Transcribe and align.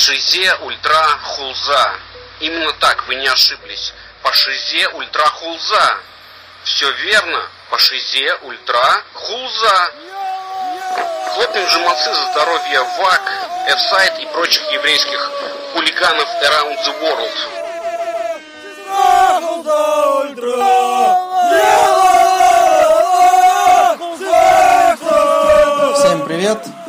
По 0.00 0.15
Шизе 0.15 0.54
Ультра 0.62 1.18
Хулза. 1.24 1.92
Именно 2.40 2.72
так, 2.80 3.06
вы 3.06 3.16
не 3.16 3.26
ошиблись. 3.28 3.92
По 4.22 4.41
Шизе 4.41 4.88
Ультра 4.88 5.26
Хулза. 5.26 5.98
Все 6.64 6.90
верно. 6.90 7.46
По 7.68 7.87
Шизе 7.87 8.34
Ультра 8.36 9.02
Хулза. 9.12 9.92
Хлопнем 11.34 11.68
же 11.68 11.78
молодцы 11.80 12.14
за 12.14 12.24
здоровье 12.32 12.80
VAK, 12.80 13.20
F-Side 13.66 14.18
и 14.20 14.26
прочих 14.32 14.62
еврейских 14.72 15.30
хулиганов 15.74 16.28
around 16.44 16.78
the 16.82 16.92
world. 17.02 17.36
Всем 25.94 26.24
привет! 26.24 26.79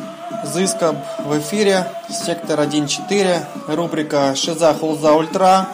Зыскоб 0.52 0.96
в 1.24 1.38
эфире, 1.38 1.86
сектор 2.10 2.60
1.4, 2.60 3.74
рубрика 3.74 4.34
Шиза 4.34 4.74
Хулза 4.74 5.14
Ультра 5.14 5.66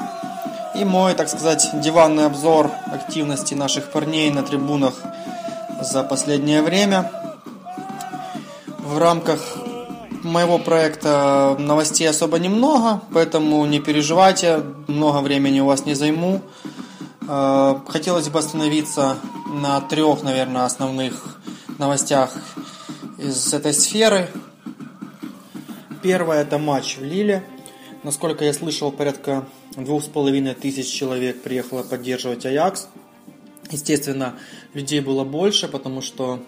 и 0.77 0.85
мой, 0.85 1.15
так 1.15 1.29
сказать, 1.29 1.69
диванный 1.75 2.27
обзор 2.27 2.71
активности 2.87 3.55
наших 3.55 3.91
парней 3.91 4.31
на 4.31 4.45
трибунах 4.45 4.95
за 5.83 6.05
последнее 6.05 6.63
время. 6.63 7.11
В 8.79 8.99
рамках 8.99 9.41
моего 10.23 10.59
проекта 10.61 11.57
новостей 11.59 12.09
особо 12.09 12.39
немного, 12.39 13.01
поэтому 13.13 13.67
не 13.67 13.81
переживайте, 13.81 14.63
много 14.87 15.19
времени 15.19 15.59
у 15.59 15.67
вас 15.67 15.87
не 15.87 15.95
займу. 15.95 16.41
Э, 17.27 17.81
хотелось 17.89 18.29
бы 18.29 18.39
остановиться 18.39 19.17
на 19.51 19.81
трех, 19.81 20.23
наверное, 20.23 20.67
основных 20.67 21.39
новостях 21.79 22.31
из 23.19 23.53
этой 23.53 23.75
сферы. 23.75 24.29
Первое 26.03 26.43
это 26.43 26.59
матч 26.59 26.97
в 26.97 27.05
Лиле. 27.05 27.43
Насколько 28.05 28.45
я 28.45 28.53
слышал, 28.53 28.93
порядка 28.93 29.49
двух 29.77 30.05
с 30.05 30.07
половиной 30.07 30.55
тысяч 30.55 30.87
человек 30.87 31.43
приехало 31.43 31.83
поддерживать 31.83 32.47
Аякс. 32.47 32.89
Естественно, 33.71 34.39
людей 34.75 35.01
было 35.01 35.25
больше, 35.25 35.67
потому 35.67 36.01
что, 36.01 36.41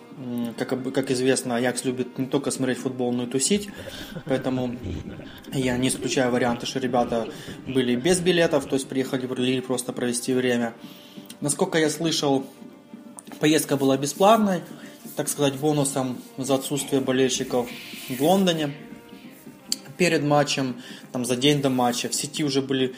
как, 0.56 0.92
как 0.92 1.10
известно, 1.10 1.56
Аякс 1.56 1.84
любит 1.84 2.16
не 2.16 2.26
только 2.26 2.52
смотреть 2.52 2.78
футбол, 2.78 3.12
но 3.12 3.24
и 3.24 3.26
тусить. 3.26 3.68
Поэтому 4.24 4.76
я 5.52 5.76
не 5.76 5.88
исключаю 5.88 6.30
варианты, 6.30 6.66
что 6.66 6.78
ребята 6.78 7.28
были 7.66 7.96
без 7.96 8.20
билетов, 8.20 8.66
то 8.66 8.76
есть 8.76 8.88
приехали 8.88 9.26
в 9.26 9.36
Лиль 9.36 9.62
просто 9.62 9.92
провести 9.92 10.32
время. 10.32 10.74
Насколько 11.40 11.78
я 11.78 11.90
слышал, 11.90 12.46
поездка 13.40 13.76
была 13.76 13.96
бесплатной, 13.96 14.60
так 15.16 15.28
сказать, 15.28 15.54
бонусом 15.56 16.18
за 16.38 16.54
отсутствие 16.54 17.00
болельщиков 17.00 17.68
в 18.08 18.22
Лондоне 18.22 18.72
перед 20.00 20.22
матчем, 20.22 20.76
там, 21.12 21.26
за 21.26 21.36
день 21.36 21.60
до 21.60 21.68
матча. 21.68 22.08
В 22.08 22.14
сети 22.14 22.42
уже 22.42 22.62
были, 22.62 22.94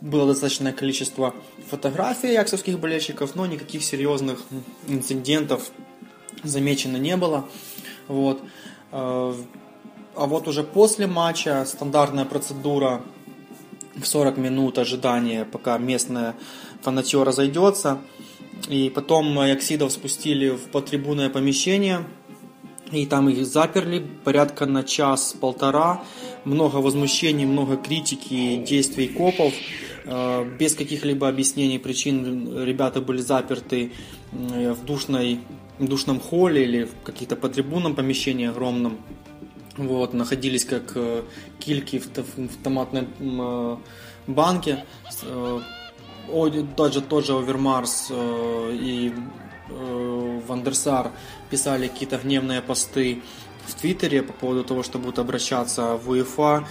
было 0.00 0.26
достаточное 0.26 0.72
количество 0.72 1.34
фотографий 1.70 2.32
яксовских 2.32 2.78
болельщиков, 2.78 3.34
но 3.34 3.44
никаких 3.44 3.84
серьезных 3.84 4.42
инцидентов 4.88 5.70
замечено 6.44 6.96
не 6.96 7.14
было. 7.18 7.44
Вот. 8.08 8.40
Э, 8.90 9.34
а 10.14 10.26
вот 10.26 10.48
уже 10.48 10.62
после 10.62 11.06
матча 11.06 11.66
стандартная 11.66 12.24
процедура 12.24 13.02
в 13.94 14.06
40 14.06 14.38
минут 14.38 14.78
ожидания, 14.78 15.44
пока 15.44 15.76
местная 15.76 16.34
фанатье 16.80 17.22
разойдется. 17.22 17.98
И 18.70 18.88
потом 18.88 19.44
Яксидов 19.44 19.92
спустили 19.92 20.48
в 20.48 20.70
потрибунное 20.70 21.28
помещение, 21.28 22.06
и 22.92 23.06
там 23.06 23.28
их 23.28 23.44
заперли 23.46 24.06
порядка 24.24 24.66
на 24.66 24.82
час-полтора 24.84 26.02
много 26.44 26.76
возмущений, 26.76 27.44
много 27.44 27.76
критики 27.76 28.56
действий 28.56 29.08
копов. 29.08 29.52
Э, 30.04 30.44
без 30.58 30.74
каких-либо 30.74 31.28
объяснений 31.28 31.78
причин 31.78 32.64
ребята 32.64 33.00
были 33.00 33.20
заперты 33.20 33.92
в 34.32 34.84
душной, 34.84 35.40
душном 35.78 36.20
холле 36.20 36.64
или 36.64 36.84
в 36.84 37.02
каких-то 37.04 37.36
по 37.36 37.48
трибунам 37.48 37.94
помещении 37.94 38.46
огромном. 38.46 38.98
Вот, 39.76 40.14
находились 40.14 40.64
как 40.64 40.92
э, 40.94 41.22
кильки 41.58 41.98
в, 41.98 42.06
в 42.06 42.62
томатной 42.62 43.08
э, 43.18 43.76
банке. 44.26 44.84
Тот 46.76 46.92
же, 46.92 47.00
тот 47.02 47.24
же 47.24 47.36
Овермарс 47.36 48.10
и 48.10 49.12
Вандерсар 50.48 51.12
писали 51.50 51.88
какие-то 51.88 52.18
гневные 52.18 52.62
посты 52.62 53.22
в 53.66 53.74
Твиттере 53.74 54.22
по 54.22 54.32
поводу 54.32 54.64
того, 54.64 54.82
что 54.82 54.98
будут 54.98 55.18
обращаться 55.18 55.96
в 55.96 56.10
УЕФА, 56.10 56.66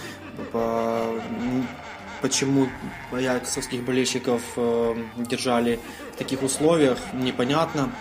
по, 0.52 1.20
почему 2.22 2.68
аяксовских 3.12 3.84
болельщиков 3.84 4.42
э, 4.56 4.94
держали 5.16 5.78
в 6.14 6.16
таких 6.16 6.42
условиях, 6.42 6.98
непонятно. 7.12 7.92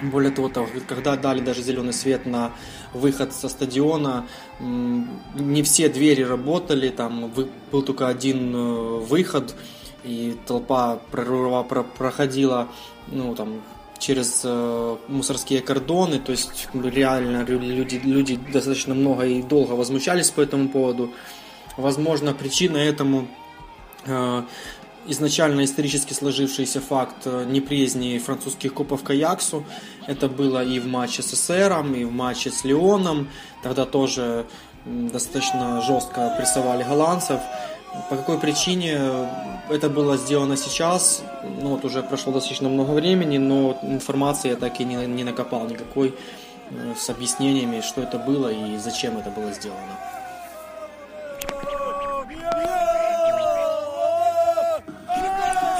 Более 0.00 0.30
того, 0.30 0.48
когда 0.86 1.16
дали 1.16 1.40
даже 1.40 1.60
зеленый 1.60 1.92
свет 1.92 2.24
на 2.24 2.52
выход 2.94 3.32
со 3.32 3.48
стадиона, 3.48 4.26
не 4.60 5.62
все 5.64 5.88
двери 5.88 6.22
работали, 6.22 6.88
там 6.88 7.28
был 7.70 7.82
только 7.82 8.06
один 8.06 8.54
э, 8.54 8.98
выход, 9.00 9.56
и 10.04 10.36
толпа 10.46 11.00
проходила 11.10 12.68
ну, 13.08 13.34
там, 13.34 13.60
через 13.98 14.42
э, 14.44 14.96
мусорские 15.08 15.60
кордоны, 15.60 16.18
то 16.18 16.32
есть 16.32 16.68
реально 16.74 17.44
люди, 17.44 18.00
люди 18.04 18.36
достаточно 18.52 18.94
много 18.94 19.26
и 19.26 19.42
долго 19.42 19.72
возмущались 19.72 20.30
по 20.30 20.40
этому 20.40 20.68
поводу. 20.68 21.12
Возможно, 21.76 22.32
причина 22.32 22.76
этому 22.76 23.28
э, 24.06 24.42
изначально 25.06 25.64
исторически 25.64 26.12
сложившийся 26.12 26.80
факт 26.80 27.22
э, 27.24 27.44
неприязни 27.48 28.18
французских 28.18 28.74
копов 28.74 29.02
к 29.02 29.10
Аяксу. 29.10 29.64
Это 30.06 30.28
было 30.28 30.64
и 30.64 30.78
в 30.78 30.86
матче 30.86 31.22
с 31.22 31.30
СССРом, 31.30 31.94
и 31.94 32.04
в 32.04 32.12
матче 32.12 32.50
с 32.50 32.64
Леоном. 32.64 33.28
Тогда 33.62 33.84
тоже 33.84 34.46
достаточно 34.84 35.82
жестко 35.82 36.34
прессовали 36.36 36.82
голландцев. 36.82 37.40
По 38.10 38.16
какой 38.16 38.38
причине 38.38 39.28
это 39.70 39.88
было 39.88 40.16
сделано 40.16 40.56
сейчас, 40.56 41.22
ну 41.60 41.70
вот 41.70 41.84
уже 41.84 42.02
прошло 42.02 42.32
достаточно 42.32 42.68
много 42.68 42.92
времени, 42.92 43.38
но 43.38 43.78
информации 43.82 44.50
я 44.50 44.56
так 44.56 44.80
и 44.80 44.84
не, 44.84 45.06
не 45.06 45.24
накопал 45.24 45.66
никакой 45.66 46.14
э, 46.70 46.94
с 46.96 47.10
объяснениями, 47.10 47.80
что 47.80 48.02
это 48.02 48.18
было 48.18 48.48
и 48.48 48.78
зачем 48.78 49.18
это 49.18 49.30
было 49.30 49.52
сделано. 49.52 49.98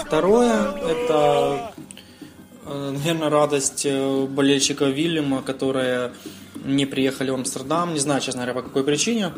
Второе, 0.04 0.72
это, 0.72 1.72
э, 2.64 2.90
наверное, 2.92 3.28
радость 3.28 3.84
э, 3.84 4.26
болельщика 4.26 4.86
Вильяма, 4.86 5.42
которые 5.42 6.12
не 6.64 6.86
приехали 6.86 7.30
в 7.30 7.34
Амстердам. 7.34 7.92
Не 7.92 8.00
знаю, 8.00 8.20
честно 8.20 8.42
говоря, 8.42 8.60
по 8.60 8.66
какой 8.66 8.84
причине 8.84 9.32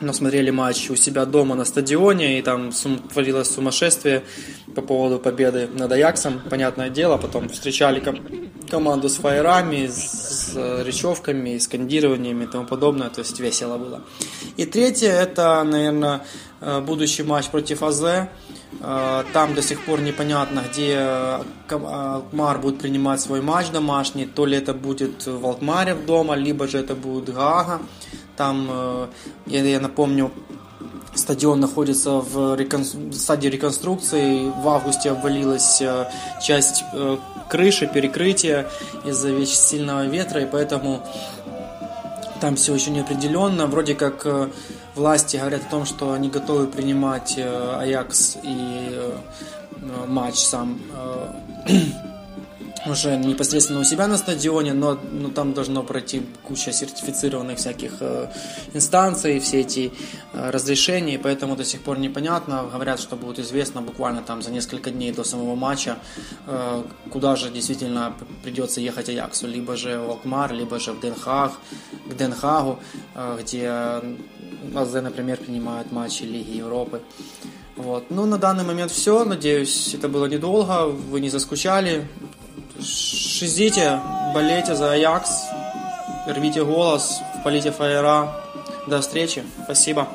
но 0.00 0.12
смотрели 0.12 0.50
матч 0.50 0.90
у 0.90 0.96
себя 0.96 1.24
дома 1.24 1.54
на 1.54 1.64
стадионе, 1.64 2.38
и 2.38 2.42
там 2.42 2.72
сум, 2.72 2.98
творилось 2.98 3.50
сумасшествие 3.50 4.22
по 4.74 4.82
поводу 4.82 5.18
победы 5.18 5.68
над 5.72 5.92
Аяксом, 5.92 6.40
понятное 6.50 6.90
дело. 6.90 7.16
Потом 7.16 7.48
встречали 7.48 8.00
ком- 8.00 8.50
команду 8.70 9.08
с 9.08 9.16
фаерами, 9.16 9.86
с, 9.86 10.52
с 10.52 10.84
речевками, 10.84 11.58
скандированиями 11.58 12.44
и 12.44 12.46
тому 12.46 12.66
подобное, 12.66 13.10
то 13.10 13.20
есть 13.20 13.40
весело 13.40 13.78
было. 13.78 14.02
И 14.56 14.66
третье, 14.66 15.10
это, 15.10 15.62
наверное, 15.64 16.20
э, 16.60 16.80
будущий 16.80 17.22
матч 17.22 17.48
против 17.48 17.82
АЗ. 17.82 18.28
Э, 18.80 19.24
там 19.32 19.54
до 19.54 19.62
сих 19.62 19.80
пор 19.80 20.00
непонятно, 20.00 20.62
где 20.70 20.98
Алкмар 21.68 22.58
будет 22.58 22.78
принимать 22.78 23.20
свой 23.20 23.40
матч 23.40 23.70
домашний, 23.70 24.26
то 24.26 24.46
ли 24.46 24.56
это 24.56 24.74
будет 24.74 25.26
в 25.26 25.44
Алкмаре 25.44 25.94
дома, 25.94 26.34
либо 26.34 26.68
же 26.68 26.78
это 26.78 26.94
будет 26.94 27.34
Гаага. 27.34 27.80
Там, 28.38 28.68
э, 28.70 29.06
я, 29.46 29.64
я 29.64 29.80
напомню, 29.80 30.30
стадион 31.12 31.58
находится 31.58 32.20
в 32.20 32.54
рекон... 32.54 32.84
стадии 33.12 33.48
реконструкции. 33.48 34.52
В 34.62 34.68
августе 34.68 35.10
обвалилась 35.10 35.82
э, 35.82 36.08
часть 36.40 36.84
э, 36.92 37.16
крыши, 37.50 37.88
перекрытия 37.88 38.66
из-за 39.04 39.44
сильного 39.44 40.06
ветра, 40.06 40.40
и 40.40 40.46
поэтому 40.46 41.02
там 42.40 42.54
все 42.54 42.74
еще 42.74 42.92
не 42.92 43.00
определенно. 43.00 43.66
Вроде 43.66 43.96
как 43.96 44.24
власти 44.94 45.36
говорят 45.36 45.62
о 45.66 45.70
том, 45.70 45.84
что 45.84 46.12
они 46.12 46.28
готовы 46.30 46.68
принимать 46.68 47.36
Аякс 47.36 48.36
и 48.44 49.00
матч 50.06 50.36
сам 50.36 50.78
уже 52.86 53.16
непосредственно 53.16 53.80
у 53.80 53.84
себя 53.84 54.06
на 54.06 54.16
стадионе, 54.16 54.72
но 54.72 54.98
ну, 55.12 55.30
там 55.30 55.52
должно 55.52 55.82
пройти 55.82 56.22
куча 56.42 56.72
сертифицированных 56.72 57.58
всяких 57.58 57.92
э, 58.00 58.28
инстанций, 58.74 59.38
все 59.40 59.60
эти 59.60 59.92
э, 60.32 60.50
разрешения, 60.50 61.18
поэтому 61.18 61.56
до 61.56 61.64
сих 61.64 61.80
пор 61.80 61.98
непонятно. 61.98 62.64
Говорят, 62.72 63.00
что 63.00 63.16
будет 63.16 63.38
известно 63.38 63.82
буквально 63.82 64.22
там 64.22 64.42
за 64.42 64.50
несколько 64.50 64.90
дней 64.90 65.12
до 65.12 65.24
самого 65.24 65.54
матча, 65.54 65.98
э, 66.46 66.82
куда 67.10 67.36
же 67.36 67.50
действительно 67.50 68.14
придется 68.42 68.80
ехать 68.80 69.08
Аяксу, 69.08 69.46
либо 69.46 69.76
же 69.76 69.98
в 69.98 70.10
Алкмар, 70.10 70.52
либо 70.52 70.78
же 70.78 70.92
в 70.92 71.00
Денхаг, 71.00 71.52
к 72.06 72.14
Денхагу, 72.16 72.78
э, 73.14 73.38
где 73.40 73.68
АЗ, 74.74 74.92
например, 75.02 75.38
принимают 75.38 75.92
матчи 75.92 76.24
Лиги 76.24 76.56
Европы. 76.58 77.00
Вот. 77.76 78.10
Ну, 78.10 78.26
на 78.26 78.38
данный 78.38 78.64
момент 78.64 78.90
все. 78.90 79.24
Надеюсь, 79.24 79.94
это 79.94 80.08
было 80.08 80.26
недолго. 80.26 80.86
Вы 80.86 81.20
не 81.20 81.30
заскучали. 81.30 82.08
Шизите, 83.38 84.00
болейте 84.32 84.74
за 84.74 84.90
Аякс, 84.90 85.30
рвите 86.26 86.60
голос, 86.60 87.20
полите 87.44 87.70
фаера. 87.70 88.32
До 88.88 89.00
встречи. 89.00 89.44
Спасибо. 89.64 90.08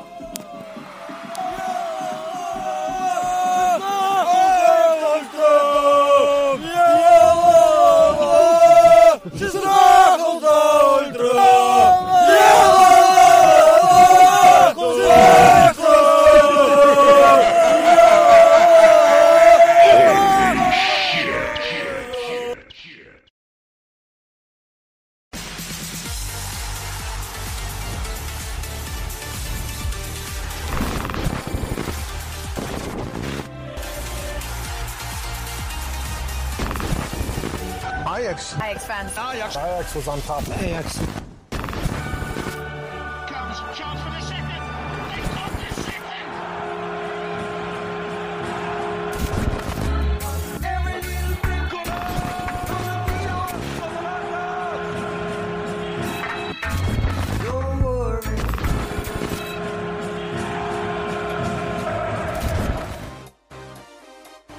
Ajax. 39.94 40.06
Was 40.06 40.08
on 40.08 40.20
top. 40.22 40.42
Ajax. 40.60 40.94
Second. 40.94 41.24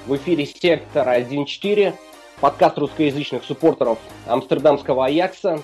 В 0.06 0.14
эфире 0.14 0.46
«Сектор 0.46 1.08
1.4», 1.08 1.92
подкаст 2.40 2.78
русскоязычных 2.78 3.44
суппортеров 3.44 3.98
амстердамского 4.26 5.06
Аякса. 5.06 5.60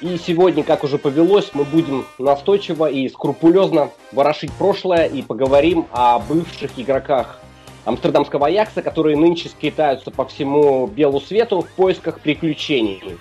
И 0.00 0.16
сегодня, 0.16 0.64
как 0.64 0.82
уже 0.82 0.98
повелось, 0.98 1.50
мы 1.52 1.64
будем 1.64 2.06
настойчиво 2.18 2.90
и 2.90 3.08
скрупулезно 3.08 3.90
ворошить 4.12 4.50
прошлое 4.52 5.06
и 5.06 5.22
поговорим 5.22 5.86
о 5.92 6.18
бывших 6.18 6.78
игроках 6.78 7.40
амстердамского 7.84 8.46
Аякса, 8.46 8.82
которые 8.82 9.16
нынче 9.16 9.48
скитаются 9.48 10.10
по 10.10 10.24
всему 10.24 10.86
белу 10.86 11.20
свету 11.20 11.60
в 11.60 11.68
поисках 11.70 12.20
приключений. 12.20 13.18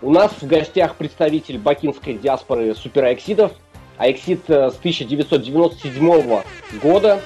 У 0.00 0.10
нас 0.10 0.32
в 0.40 0.46
гостях 0.46 0.96
представитель 0.96 1.58
бакинской 1.58 2.14
диаспоры 2.14 2.74
супераексидов, 2.74 3.52
Аексид 3.96 4.48
э, 4.48 4.70
с 4.70 4.76
1997 4.78 6.42
года, 6.82 7.20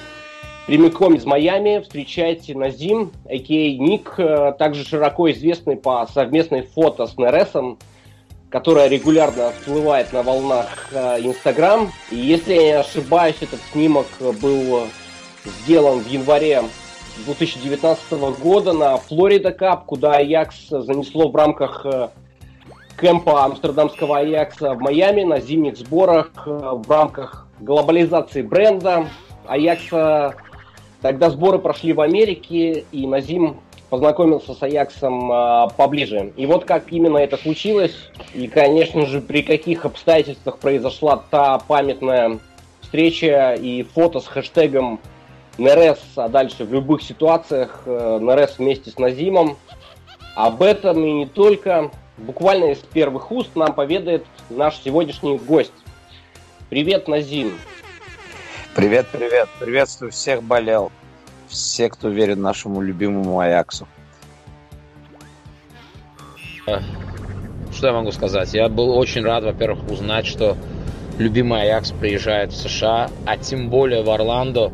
прямиком 0.69 1.15
из 1.15 1.25
Майами. 1.25 1.79
Встречайте 1.79 2.55
Назим, 2.55 3.11
а.к.а. 3.25 3.77
Ник, 3.79 4.13
э, 4.19 4.53
также 4.59 4.85
широко 4.85 5.31
известный 5.31 5.75
по 5.75 6.05
совместной 6.13 6.61
фото 6.61 7.07
с 7.07 7.17
Нересом, 7.17 7.79
которая 8.51 8.87
регулярно 8.87 9.49
всплывает 9.49 10.13
на 10.13 10.21
волнах 10.21 10.89
э, 10.91 11.21
Инстаграм. 11.21 11.91
И 12.11 12.17
если 12.17 12.53
я 12.53 12.61
не 12.61 12.71
ошибаюсь, 12.73 13.37
этот 13.41 13.59
снимок 13.71 14.05
был 14.39 14.81
сделан 15.43 16.01
в 16.01 16.07
январе 16.07 16.61
2019 17.25 18.11
года 18.39 18.71
на 18.71 18.97
Флорида 18.97 19.51
Кап, 19.51 19.85
куда 19.85 20.17
Аякс 20.17 20.67
занесло 20.69 21.29
в 21.29 21.35
рамках 21.35 21.83
э, 21.83 22.09
кемпа 23.01 23.43
амстердамского 23.43 24.19
Аякса 24.19 24.75
в 24.75 24.81
Майами 24.81 25.23
на 25.23 25.39
зимних 25.39 25.77
сборах 25.77 26.29
в 26.45 26.85
рамках 26.87 27.47
глобализации 27.59 28.43
бренда. 28.43 29.07
Аякса 29.47 30.35
Тогда 31.01 31.29
сборы 31.29 31.59
прошли 31.59 31.93
в 31.93 32.01
Америке, 32.01 32.85
и 32.91 33.07
Назим 33.07 33.57
познакомился 33.89 34.53
с 34.53 34.61
Аяксом 34.61 35.31
э, 35.31 35.67
поближе. 35.77 36.33
И 36.35 36.45
вот 36.45 36.65
как 36.65 36.91
именно 36.91 37.17
это 37.17 37.37
случилось, 37.37 37.95
и, 38.33 38.47
конечно 38.47 39.05
же, 39.05 39.21
при 39.21 39.41
каких 39.41 39.85
обстоятельствах 39.85 40.59
произошла 40.59 41.23
та 41.31 41.57
памятная 41.59 42.39
встреча 42.81 43.53
и 43.53 43.83
фото 43.83 44.19
с 44.19 44.27
хэштегом 44.27 44.99
Нерес, 45.57 45.99
а 46.15 46.29
дальше 46.29 46.65
в 46.65 46.73
любых 46.73 47.01
ситуациях 47.01 47.83
э, 47.85 48.19
Нерес 48.21 48.55
вместе 48.57 48.91
с 48.91 48.97
Назимом. 48.97 49.57
Об 50.35 50.61
этом 50.61 51.03
и 51.03 51.11
не 51.11 51.25
только. 51.25 51.91
Буквально 52.17 52.71
из 52.71 52.79
первых 52.79 53.31
уст 53.31 53.55
нам 53.55 53.73
поведает 53.73 54.25
наш 54.49 54.77
сегодняшний 54.79 55.37
гость. 55.37 55.71
Привет, 56.69 57.07
Назим. 57.07 57.53
Привет, 58.79 59.07
привет. 59.11 59.49
Приветствую 59.59 60.09
всех 60.09 60.41
болел. 60.41 60.89
Все, 61.49 61.89
кто 61.89 62.07
верит 62.07 62.37
нашему 62.37 62.79
любимому 62.79 63.37
Аяксу. 63.41 63.85
Что 67.73 67.87
я 67.87 67.91
могу 67.91 68.13
сказать? 68.13 68.53
Я 68.53 68.69
был 68.69 68.97
очень 68.97 69.21
рад, 69.21 69.43
во-первых, 69.43 69.91
узнать, 69.91 70.25
что 70.25 70.55
любимый 71.17 71.63
Аякс 71.63 71.91
приезжает 71.91 72.53
в 72.53 72.55
США, 72.55 73.09
а 73.25 73.35
тем 73.35 73.69
более 73.69 74.01
в 74.01 74.09
Орландо 74.09 74.71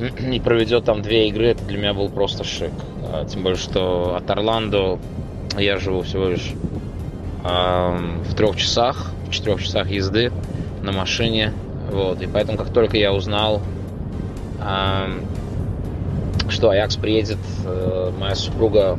и 0.18 0.40
проведет 0.40 0.86
там 0.86 1.02
две 1.02 1.28
игры. 1.28 1.48
Это 1.48 1.62
для 1.64 1.76
меня 1.76 1.92
был 1.92 2.08
просто 2.08 2.42
шик. 2.42 2.72
А, 3.12 3.26
тем 3.26 3.42
более, 3.42 3.58
что 3.58 4.16
от 4.16 4.30
Орландо 4.30 4.98
я 5.58 5.76
живу 5.76 6.00
всего 6.00 6.28
лишь 6.28 6.54
э, 7.44 7.98
в 8.30 8.34
трех 8.34 8.56
часах, 8.56 9.12
в 9.28 9.30
четырех 9.30 9.62
часах 9.62 9.90
езды 9.90 10.32
на 10.80 10.92
машине. 10.92 11.52
Вот, 11.90 12.20
и 12.20 12.26
поэтому, 12.26 12.58
как 12.58 12.72
только 12.72 12.96
я 12.96 13.12
узнал, 13.12 13.62
что 16.48 16.70
Аякс 16.70 16.96
приедет, 16.96 17.38
э, 17.64 18.12
моя 18.18 18.34
супруга, 18.34 18.98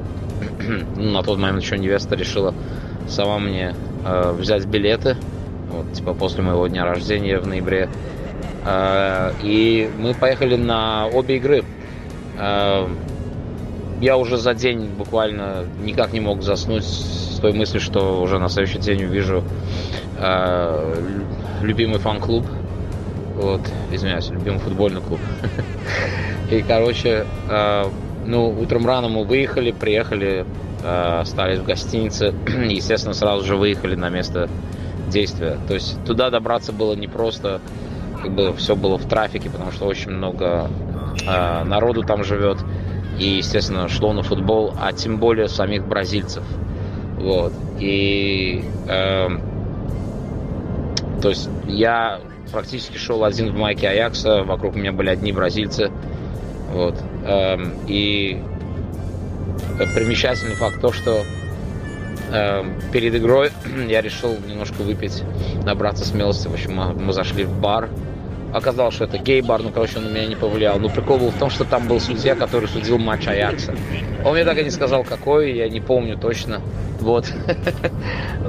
ну, 0.96 1.12
на 1.12 1.24
тот 1.24 1.38
момент 1.38 1.62
еще 1.62 1.78
невеста, 1.78 2.16
решила 2.16 2.54
сама 3.08 3.40
мне 3.40 3.74
э, 4.06 4.32
взять 4.34 4.66
билеты, 4.66 5.18
вот, 5.72 5.94
типа 5.94 6.14
после 6.14 6.44
моего 6.44 6.68
дня 6.68 6.86
рождения 6.86 7.40
в 7.40 7.48
ноябре. 7.48 7.90
Э, 8.66 9.32
и 9.42 9.90
мы 9.98 10.14
поехали 10.14 10.56
на 10.56 11.08
обе 11.08 11.38
игры. 11.38 11.64
Я 14.00 14.16
уже 14.16 14.38
за 14.38 14.54
день 14.54 14.90
буквально 14.90 15.66
никак 15.84 16.14
не 16.14 16.20
мог 16.20 16.44
заснуть 16.44 16.84
с 16.84 17.40
той 17.42 17.52
мыслью, 17.52 17.82
что 17.82 18.22
уже 18.22 18.38
на 18.38 18.48
следующий 18.48 18.78
день 18.78 19.04
увижу 19.06 19.44
любимый 21.64 21.98
фан-клуб 21.98 22.46
вот, 23.38 23.62
извиняюсь, 23.92 24.30
любимый 24.30 24.60
футбольный 24.60 25.02
клуб. 25.02 25.20
И, 26.52 26.62
короче, 26.62 27.26
э, 27.50 27.84
ну, 28.26 28.50
утром 28.50 28.86
рано 28.86 29.10
мы 29.10 29.26
выехали, 29.26 29.72
приехали, 29.72 30.46
э, 30.84 31.20
остались 31.22 31.60
в 31.60 31.66
гостинице, 31.66 32.34
естественно, 32.70 33.14
сразу 33.14 33.46
же 33.46 33.56
выехали 33.56 33.96
на 33.96 34.10
место 34.10 34.50
действия. 35.10 35.58
То 35.68 35.76
есть 35.76 36.04
туда 36.04 36.30
добраться 36.30 36.74
было 36.74 36.94
непросто, 36.94 37.62
как 38.22 38.34
бы 38.34 38.54
все 38.56 38.76
было 38.76 38.98
в 38.98 39.08
трафике, 39.08 39.50
потому 39.50 39.72
что 39.72 39.86
очень 39.86 40.12
много 40.12 40.70
э, 41.26 41.64
народу 41.64 42.04
там 42.04 42.24
живет, 42.24 42.58
и, 43.20 43.38
естественно, 43.38 43.88
шло 43.88 44.14
на 44.14 44.24
футбол, 44.24 44.74
а 44.80 44.94
тем 44.94 45.18
более 45.18 45.48
самих 45.48 45.86
бразильцев. 45.88 46.44
Вот. 47.20 47.54
И 47.80 48.64
э, 48.88 49.28
то 51.22 51.30
есть 51.30 51.50
я 51.68 52.20
практически 52.52 52.98
шел 52.98 53.24
один 53.24 53.52
в 53.52 53.58
майке 53.58 53.88
Аякса, 53.90 54.44
вокруг 54.44 54.76
меня 54.76 54.92
были 54.92 55.10
одни 55.10 55.32
бразильцы. 55.32 55.92
Вот. 56.72 56.96
Эм, 57.26 57.74
и 57.88 58.42
примечательный 59.96 60.56
факт 60.56 60.82
то, 60.82 60.92
что 60.92 61.24
эм, 62.32 62.74
перед 62.92 63.16
игрой 63.16 63.52
я 63.88 64.02
решил 64.02 64.36
немножко 64.48 64.82
выпить, 64.82 65.24
набраться 65.64 66.06
смелости. 66.06 66.48
В 66.48 66.54
общем, 66.54 66.76
мы, 66.76 67.14
зашли 67.14 67.44
в 67.44 67.60
бар, 67.60 67.90
Оказалось, 68.54 68.96
что 68.96 69.04
это 69.04 69.18
гей-бар, 69.18 69.62
ну, 69.62 69.72
короче, 69.72 69.98
он 69.98 70.06
на 70.06 70.10
меня 70.10 70.26
не 70.26 70.36
повлиял. 70.36 70.80
Но 70.80 70.90
прикол 70.90 71.18
был 71.18 71.32
в 71.32 71.38
том, 71.38 71.50
что 71.50 71.66
там 71.66 71.88
был 71.88 72.00
судья, 72.00 72.36
который 72.36 72.68
судил 72.68 72.98
матч 72.98 73.28
Аякса. 73.28 73.76
Он 74.24 74.34
мне 74.34 74.46
так 74.46 74.58
и 74.58 74.64
не 74.64 74.70
сказал, 74.70 75.04
какой, 75.04 75.54
я 75.54 75.68
не 75.70 75.82
помню 75.82 76.18
точно. 76.18 76.62
Вот. 77.00 77.26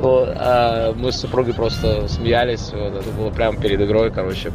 А 0.00 0.92
мы 0.94 1.10
с 1.10 1.16
супругой 1.16 1.54
просто 1.54 2.06
смеялись. 2.08 2.70
Вот. 2.72 2.94
Это 3.00 3.10
было 3.10 3.30
прямо 3.30 3.60
перед 3.60 3.80
игрой, 3.80 4.12
короче. 4.12 4.52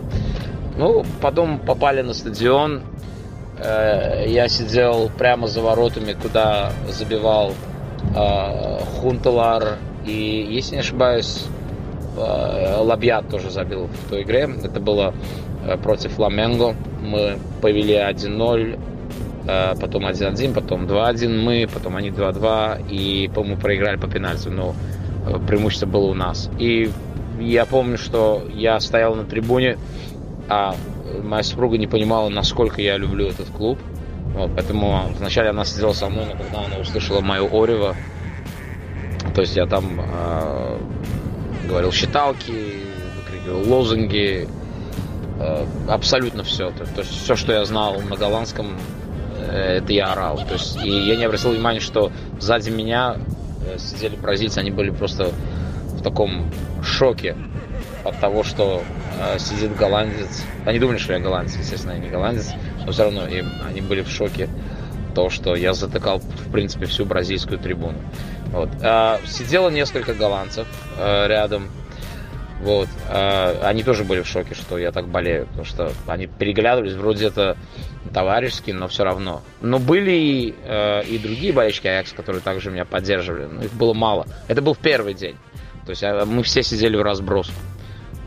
Ну, 0.77 1.05
потом 1.21 1.59
попали 1.59 2.01
на 2.01 2.13
стадион. 2.13 2.81
Э, 3.59 4.23
я 4.27 4.47
сидел 4.47 5.11
прямо 5.17 5.47
за 5.47 5.61
воротами, 5.61 6.13
куда 6.13 6.71
забивал 6.89 7.53
э, 8.15 8.79
Хунтелар. 9.01 9.77
И, 10.05 10.47
если 10.49 10.75
не 10.75 10.81
ошибаюсь, 10.81 11.45
Лабьят 12.15 13.29
тоже 13.29 13.49
забил 13.49 13.87
в 13.87 14.09
той 14.09 14.23
игре. 14.23 14.49
Это 14.63 14.79
было 14.79 15.13
против 15.81 16.11
Фламенго. 16.13 16.75
Мы 17.01 17.37
повели 17.61 17.95
1-0, 17.95 18.79
потом 19.79 20.05
1-1, 20.05 20.53
потом 20.53 20.85
2-1 20.85 21.41
мы, 21.41 21.67
потом 21.73 21.95
они 21.95 22.09
2-2. 22.09 22.89
И, 22.89 23.29
по-моему, 23.33 23.57
проиграли 23.57 23.97
по 23.97 24.07
пенальти, 24.07 24.49
но 24.49 24.75
преимущество 25.47 25.87
было 25.87 26.07
у 26.07 26.13
нас. 26.13 26.49
И 26.59 26.91
я 27.39 27.65
помню, 27.65 27.97
что 27.97 28.43
я 28.53 28.79
стоял 28.79 29.15
на 29.15 29.23
трибуне, 29.23 29.77
а 30.49 30.75
моя 31.23 31.43
супруга 31.43 31.77
не 31.77 31.87
понимала, 31.87 32.29
насколько 32.29 32.81
я 32.81 32.97
люблю 32.97 33.27
этот 33.27 33.47
клуб. 33.49 33.79
Вот, 34.35 34.51
поэтому 34.55 35.01
вначале 35.17 35.49
она 35.49 35.63
сидела 35.63 35.93
со 35.93 36.09
мной, 36.09 36.25
но 36.25 36.31
когда 36.31 36.65
она 36.65 36.77
услышала 36.81 37.21
мою 37.21 37.47
Орева, 37.51 37.95
то 39.35 39.41
есть 39.41 39.55
я 39.55 39.65
там 39.65 39.99
э, 39.99 40.77
говорил 41.67 41.91
считалки, 41.91 42.83
выкрикивал 43.17 43.69
лозунги, 43.69 44.47
э, 45.39 45.65
абсолютно 45.87 46.43
все. 46.43 46.71
То, 46.71 47.01
есть 47.01 47.23
все, 47.23 47.35
что 47.35 47.53
я 47.53 47.65
знал 47.65 48.01
на 48.01 48.15
голландском, 48.15 48.77
э, 49.37 49.77
это 49.77 49.93
я 49.93 50.11
орал. 50.11 50.37
То 50.37 50.53
есть, 50.53 50.83
и 50.83 50.89
я 50.89 51.15
не 51.15 51.25
обратил 51.25 51.51
внимания, 51.51 51.79
что 51.79 52.11
сзади 52.39 52.69
меня 52.69 53.17
э, 53.65 53.77
сидели 53.77 54.15
бразильцы, 54.15 54.59
они 54.59 54.71
были 54.71 54.89
просто 54.89 55.31
в 55.93 56.01
таком 56.01 56.51
шоке 56.83 57.35
от 58.03 58.19
того, 58.19 58.43
что 58.43 58.83
сидит 59.37 59.75
голландец. 59.77 60.43
Они 60.65 60.79
думали, 60.79 60.97
что 60.97 61.13
я 61.13 61.19
голландец, 61.19 61.55
естественно, 61.55 61.93
я 61.93 61.99
не 61.99 62.09
голландец, 62.09 62.49
но 62.85 62.91
все 62.91 63.03
равно 63.03 63.27
им, 63.27 63.47
они 63.65 63.79
были 63.79 64.01
в 64.01 64.09
шоке 64.09 64.49
то, 65.13 65.29
что 65.29 65.55
я 65.55 65.73
затыкал, 65.73 66.19
в 66.19 66.51
принципе, 66.51 66.85
всю 66.85 67.05
бразильскую 67.05 67.59
трибуну. 67.59 67.97
Вот. 68.53 68.69
А, 68.83 69.19
сидело 69.25 69.69
несколько 69.69 70.13
голландцев 70.13 70.67
а, 70.97 71.27
рядом. 71.27 71.69
Вот. 72.61 72.87
А, 73.09 73.59
они 73.63 73.83
тоже 73.83 74.03
были 74.03 74.21
в 74.21 74.27
шоке, 74.27 74.53
что 74.53 74.77
я 74.77 74.91
так 74.91 75.07
болею, 75.07 75.47
потому 75.47 75.65
что 75.65 75.91
они 76.07 76.27
переглядывались, 76.27 76.93
вроде 76.93 77.27
это 77.27 77.57
товарищески, 78.13 78.69
но 78.69 78.87
все 78.87 79.03
равно. 79.03 79.41
Но 79.61 79.79
были 79.79 80.11
и, 80.11 80.55
э, 80.65 81.03
и 81.05 81.17
другие 81.17 81.51
болельщики 81.51 81.87
Аякс, 81.87 82.11
которые 82.11 82.41
также 82.41 82.69
меня 82.69 82.85
поддерживали, 82.85 83.45
но 83.45 83.63
их 83.63 83.73
было 83.73 83.93
мало. 83.93 84.27
Это 84.47 84.61
был 84.61 84.75
первый 84.75 85.15
день. 85.15 85.35
То 85.85 85.89
есть 85.89 86.03
мы 86.03 86.43
все 86.43 86.61
сидели 86.61 86.95
в 86.95 87.01
разброс. 87.01 87.51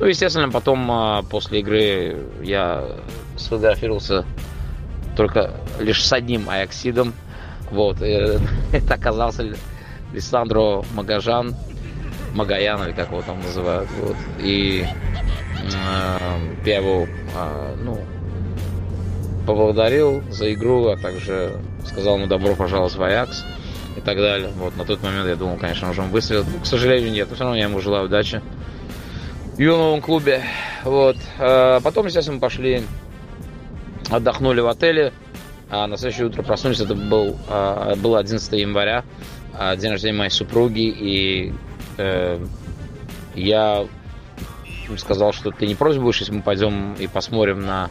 Ну, 0.00 0.06
естественно, 0.06 0.50
потом 0.50 0.90
а, 0.90 1.22
после 1.22 1.60
игры 1.60 2.16
я 2.42 2.84
сфотографировался 3.36 4.26
только 5.16 5.52
лишь 5.78 6.04
с 6.04 6.12
одним 6.12 6.50
Аяксидом. 6.50 7.14
Вот. 7.70 8.00
Это 8.72 8.94
оказался 8.94 9.54
Лиссандро 10.12 10.82
Магажан, 10.94 11.54
Магаян, 12.34 12.82
или 12.84 12.92
как 12.92 13.10
его 13.10 13.22
там 13.22 13.40
называют. 13.40 13.88
Вот. 14.00 14.16
И 14.38 14.84
э, 14.84 16.38
я 16.64 16.76
его 16.76 17.06
э, 17.06 17.76
ну, 17.82 18.00
поблагодарил 19.46 20.22
за 20.30 20.52
игру, 20.52 20.88
а 20.88 20.96
также 20.96 21.58
сказал 21.86 22.16
ему 22.16 22.26
добро 22.26 22.54
пожаловать 22.54 22.94
в 22.94 23.02
Аякс 23.02 23.44
и 23.96 24.00
так 24.00 24.16
далее. 24.16 24.50
Вот. 24.56 24.76
На 24.76 24.84
тот 24.84 25.02
момент 25.02 25.28
я 25.28 25.36
думал, 25.36 25.56
конечно, 25.56 25.90
уже 25.90 26.02
он 26.02 26.10
выстрелит. 26.10 26.44
Ну, 26.52 26.60
к 26.60 26.66
сожалению, 26.66 27.10
нет. 27.10 27.28
Но 27.28 27.34
все 27.34 27.44
равно 27.44 27.56
я 27.56 27.64
ему 27.64 27.80
желаю 27.80 28.06
удачи 28.06 28.42
в 29.56 29.60
новом 29.60 30.02
клубе. 30.02 30.42
Вот. 30.84 31.16
А 31.38 31.80
потом, 31.80 32.06
естественно, 32.06 32.38
пошли, 32.38 32.82
отдохнули 34.10 34.60
в 34.60 34.68
отеле. 34.68 35.12
А 35.70 35.86
на 35.86 35.96
следующее 35.96 36.26
утро 36.26 36.42
проснулись. 36.42 36.80
Это 36.80 36.94
был, 36.94 37.36
а, 37.48 37.96
было 37.96 38.18
11 38.18 38.52
января, 38.52 39.04
день 39.76 39.90
рождения 39.90 40.18
моей 40.18 40.30
супруги. 40.30 40.88
И 40.88 41.54
э, 41.98 42.44
я 43.34 43.86
сказал, 44.96 45.32
что 45.32 45.50
ты 45.50 45.66
не 45.66 45.74
против 45.74 46.02
будешь, 46.02 46.20
если 46.20 46.32
мы 46.32 46.42
пойдем 46.42 46.94
и 46.94 47.06
посмотрим 47.06 47.60
на 47.60 47.90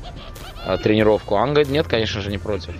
э, 0.66 0.78
тренировку. 0.78 1.36
Он 1.36 1.50
говорит, 1.50 1.70
нет, 1.70 1.88
конечно 1.88 2.22
же, 2.22 2.30
не 2.30 2.38
против. 2.38 2.74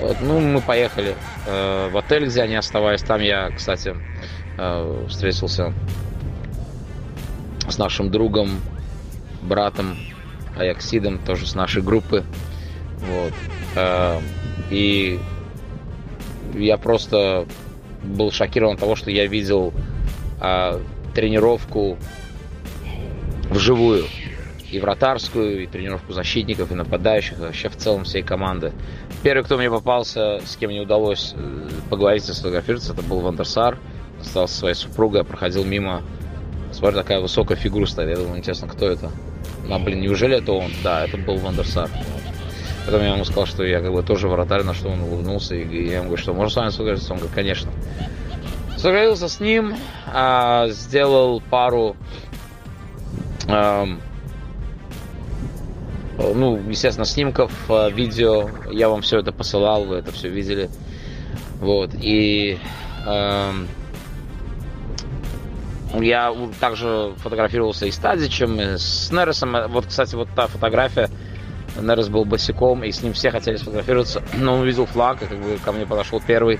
Вот, 0.00 0.18
ну, 0.20 0.40
мы 0.40 0.60
поехали 0.60 1.14
э, 1.46 1.88
в 1.90 1.96
отель, 1.96 2.26
где 2.26 2.42
они 2.42 2.56
оставались. 2.56 3.02
Там 3.02 3.20
я, 3.20 3.50
кстати, 3.50 3.94
э, 4.58 5.06
встретился 5.08 5.72
с 7.68 7.78
нашим 7.78 8.10
другом, 8.10 8.60
братом 9.42 9.96
Аяксидом, 10.56 11.18
тоже 11.18 11.46
с 11.46 11.54
нашей 11.54 11.82
группы. 11.82 12.24
Вот. 13.00 13.32
Э, 13.74 14.20
и 14.70 15.18
я 16.54 16.76
просто 16.76 17.46
был 18.06 18.30
шокирован 18.30 18.76
того, 18.76 18.96
что 18.96 19.10
я 19.10 19.26
видел 19.26 19.72
а, 20.40 20.80
тренировку 21.14 21.96
вживую. 23.50 24.04
И 24.70 24.80
вратарскую, 24.80 25.62
и 25.62 25.66
тренировку 25.68 26.12
защитников, 26.12 26.72
и 26.72 26.74
нападающих, 26.74 27.38
и 27.38 27.42
вообще 27.42 27.68
в 27.68 27.76
целом 27.76 28.02
всей 28.02 28.22
команды. 28.22 28.72
Первый, 29.22 29.44
кто 29.44 29.56
мне 29.56 29.70
попался, 29.70 30.40
с 30.44 30.56
кем 30.56 30.70
мне 30.70 30.80
удалось 30.80 31.34
э, 31.36 31.68
поговорить 31.88 32.28
и 32.28 32.32
сфотографироваться, 32.32 32.92
это 32.92 33.02
был 33.02 33.20
Вандерсар. 33.20 33.78
Остался 34.20 34.54
со 34.54 34.60
своей 34.60 34.74
супругой, 34.74 35.22
проходил 35.22 35.64
мимо 35.64 36.02
Смотри, 36.76 36.98
такая 36.98 37.20
высокая 37.20 37.56
фигура 37.56 37.86
стоит. 37.86 38.10
Я 38.10 38.16
думаю, 38.16 38.38
интересно, 38.38 38.68
кто 38.68 38.86
это? 38.86 39.10
А, 39.70 39.78
блин, 39.78 40.00
неужели 40.00 40.36
это 40.36 40.52
он? 40.52 40.70
Да, 40.84 41.06
это 41.06 41.16
был 41.16 41.36
Вандерсар. 41.36 41.88
Потом 42.86 43.02
я 43.02 43.14
ему 43.14 43.24
сказал, 43.24 43.46
что 43.46 43.64
я 43.64 43.80
как 43.80 43.92
бы 43.92 44.04
тоже 44.04 44.28
вратарь, 44.28 44.62
на 44.62 44.72
что 44.72 44.88
он 44.88 45.00
улыбнулся. 45.00 45.56
И 45.56 45.88
я 45.88 45.96
ему 45.96 46.04
говорю, 46.04 46.22
что 46.22 46.32
можно 46.32 46.50
с 46.50 46.56
вами 46.56 46.68
сфотографироваться? 46.70 47.12
Он 47.12 47.18
говорит, 47.18 47.34
конечно. 47.34 47.72
Сфотографировался 48.76 49.28
с 49.28 49.40
ним, 49.40 49.74
а, 50.06 50.68
сделал 50.68 51.42
пару 51.50 51.96
а, 53.48 53.86
ну, 56.16 56.58
естественно, 56.68 57.06
снимков, 57.06 57.52
а, 57.68 57.88
видео. 57.88 58.50
Я 58.70 58.88
вам 58.88 59.02
все 59.02 59.18
это 59.18 59.32
посылал, 59.32 59.84
вы 59.84 59.96
это 59.96 60.12
все 60.12 60.28
видели. 60.28 60.70
Вот. 61.60 61.90
И 62.00 62.58
я 65.94 66.34
также 66.60 67.14
фотографировался 67.18 67.86
и 67.86 67.90
с 67.90 67.96
Тадичем, 67.96 68.60
и 68.60 68.76
с 68.76 69.10
Нересом. 69.10 69.56
Вот, 69.70 69.86
кстати, 69.86 70.14
вот 70.14 70.28
та 70.36 70.46
фотография. 70.46 71.10
Нерес 71.80 72.08
был 72.08 72.24
босиком, 72.24 72.84
и 72.84 72.90
с 72.90 73.02
ним 73.02 73.12
все 73.12 73.30
хотели 73.30 73.56
сфотографироваться. 73.56 74.22
Но 74.34 74.54
он 74.54 74.60
увидел 74.60 74.86
флаг, 74.86 75.22
и 75.22 75.26
как 75.26 75.38
бы 75.38 75.58
ко 75.64 75.72
мне 75.72 75.86
подошел 75.86 76.22
первый. 76.24 76.58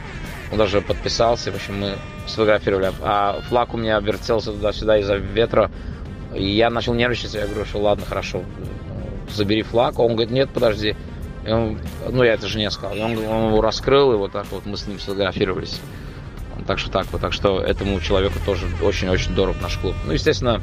Он 0.53 0.59
даже 0.59 0.81
подписался, 0.81 1.51
в 1.51 1.57
общем, 1.57 1.81
мы 1.81 1.95
сфотографировали. 2.27 2.93
А 3.03 3.41
флаг 3.49 3.75
у 3.75 3.77
меня 3.77 3.99
вертелся 4.01 4.53
туда-сюда 4.53 4.99
из-за 4.99 5.17
ветра. 5.17 5.71
И 6.35 6.45
я 6.45 6.71
начал 6.71 6.95
нервничать, 6.95 7.35
я 7.35 7.47
говорю, 7.47 7.65
что 7.65 7.79
ладно, 7.79 8.05
хорошо, 8.05 8.43
забери 9.31 9.63
флаг. 9.63 9.99
Он 9.99 10.13
говорит, 10.13 10.31
нет, 10.31 10.51
подожди. 10.51 10.95
Он, 11.49 11.79
ну, 12.09 12.23
я 12.25 12.35
это 12.35 12.47
жене 12.47 12.71
сказал. 12.71 12.99
Он, 12.99 13.17
он 13.19 13.49
его 13.49 13.61
раскрыл, 13.61 14.13
и 14.13 14.17
вот 14.17 14.33
так 14.33 14.47
вот 14.51 14.67
мы 14.67 14.77
с 14.77 14.87
ним 14.87 14.99
сфотографировались. 14.99 15.81
Так 16.67 16.79
что 16.79 16.91
так 16.91 17.07
вот, 17.13 17.21
так 17.21 17.33
что 17.33 17.61
этому 17.61 18.01
человеку 18.01 18.39
тоже 18.45 18.67
очень-очень 18.83 19.35
дорог 19.35 19.57
наш 19.61 19.77
клуб. 19.79 19.95
Ну, 20.05 20.13
естественно, 20.13 20.61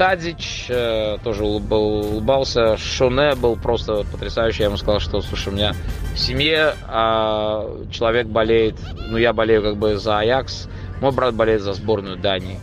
Тадич 0.00 0.64
э, 0.70 1.18
тоже 1.22 1.44
улыбался. 1.44 2.78
Шоне 2.78 3.34
был 3.34 3.56
просто 3.56 4.06
потрясающий. 4.10 4.60
Я 4.60 4.68
ему 4.68 4.78
сказал, 4.78 4.98
что, 4.98 5.20
слушай, 5.20 5.50
у 5.50 5.52
меня 5.52 5.74
в 6.14 6.18
семье 6.18 6.74
э, 6.88 7.84
человек 7.92 8.26
болеет, 8.26 8.76
ну, 9.10 9.18
я 9.18 9.34
болею 9.34 9.62
как 9.62 9.76
бы 9.76 9.98
за 9.98 10.20
Аякс, 10.20 10.68
мой 11.02 11.12
брат 11.12 11.34
болеет 11.34 11.60
за 11.60 11.74
сборную 11.74 12.16
Дании. 12.16 12.58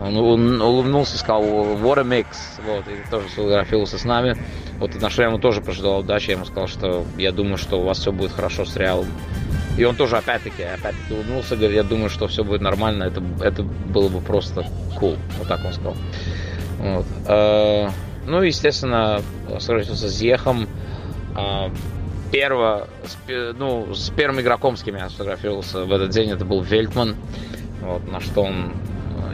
Он, 0.00 0.16
он 0.18 0.62
улыбнулся 0.62 1.16
и 1.16 1.18
сказал, 1.18 1.42
what 1.42 1.98
a 1.98 2.04
mix. 2.04 2.26
Вот, 2.64 2.84
и 2.86 3.10
тоже 3.10 3.28
сфотографировался 3.30 3.98
с 3.98 4.04
нами. 4.04 4.36
Вот, 4.78 4.94
и 4.94 5.00
на 5.00 5.10
что 5.10 5.22
я 5.22 5.28
ему 5.30 5.40
тоже 5.40 5.60
пожелал 5.60 5.98
удачи. 5.98 6.28
Я 6.28 6.34
ему 6.34 6.44
сказал, 6.44 6.68
что 6.68 7.04
я 7.16 7.32
думаю, 7.32 7.56
что 7.56 7.80
у 7.80 7.82
вас 7.82 7.98
все 7.98 8.12
будет 8.12 8.30
хорошо 8.30 8.64
с 8.64 8.76
Реалом. 8.76 9.08
И 9.76 9.82
он 9.82 9.96
тоже 9.96 10.16
опять-таки, 10.16 10.62
опять-таки 10.62 11.12
улыбнулся, 11.12 11.56
говорит, 11.56 11.74
я 11.74 11.82
думаю, 11.82 12.08
что 12.08 12.28
все 12.28 12.44
будет 12.44 12.60
нормально, 12.60 13.02
это, 13.02 13.20
это 13.42 13.64
было 13.64 14.08
бы 14.08 14.20
просто 14.20 14.64
cool. 15.00 15.18
Вот 15.38 15.48
так 15.48 15.64
он 15.64 15.72
сказал. 15.72 15.96
Вот. 16.78 17.06
Э, 17.26 17.90
ну, 18.26 18.42
естественно, 18.42 19.22
сразился 19.58 20.08
с 20.08 20.20
Ехом. 20.20 20.68
Э, 21.36 21.70
перво, 22.30 22.88
ну, 23.28 23.94
с 23.94 24.10
первым 24.10 24.40
игроком, 24.40 24.76
с 24.76 24.82
кем 24.82 24.96
я 24.96 25.08
сфотографировался 25.08 25.84
в 25.84 25.92
этот 25.92 26.10
день, 26.10 26.30
это 26.30 26.44
был 26.44 26.60
Вельтман. 26.60 27.16
Вот, 27.80 28.10
на 28.10 28.20
что 28.20 28.42
он 28.42 28.72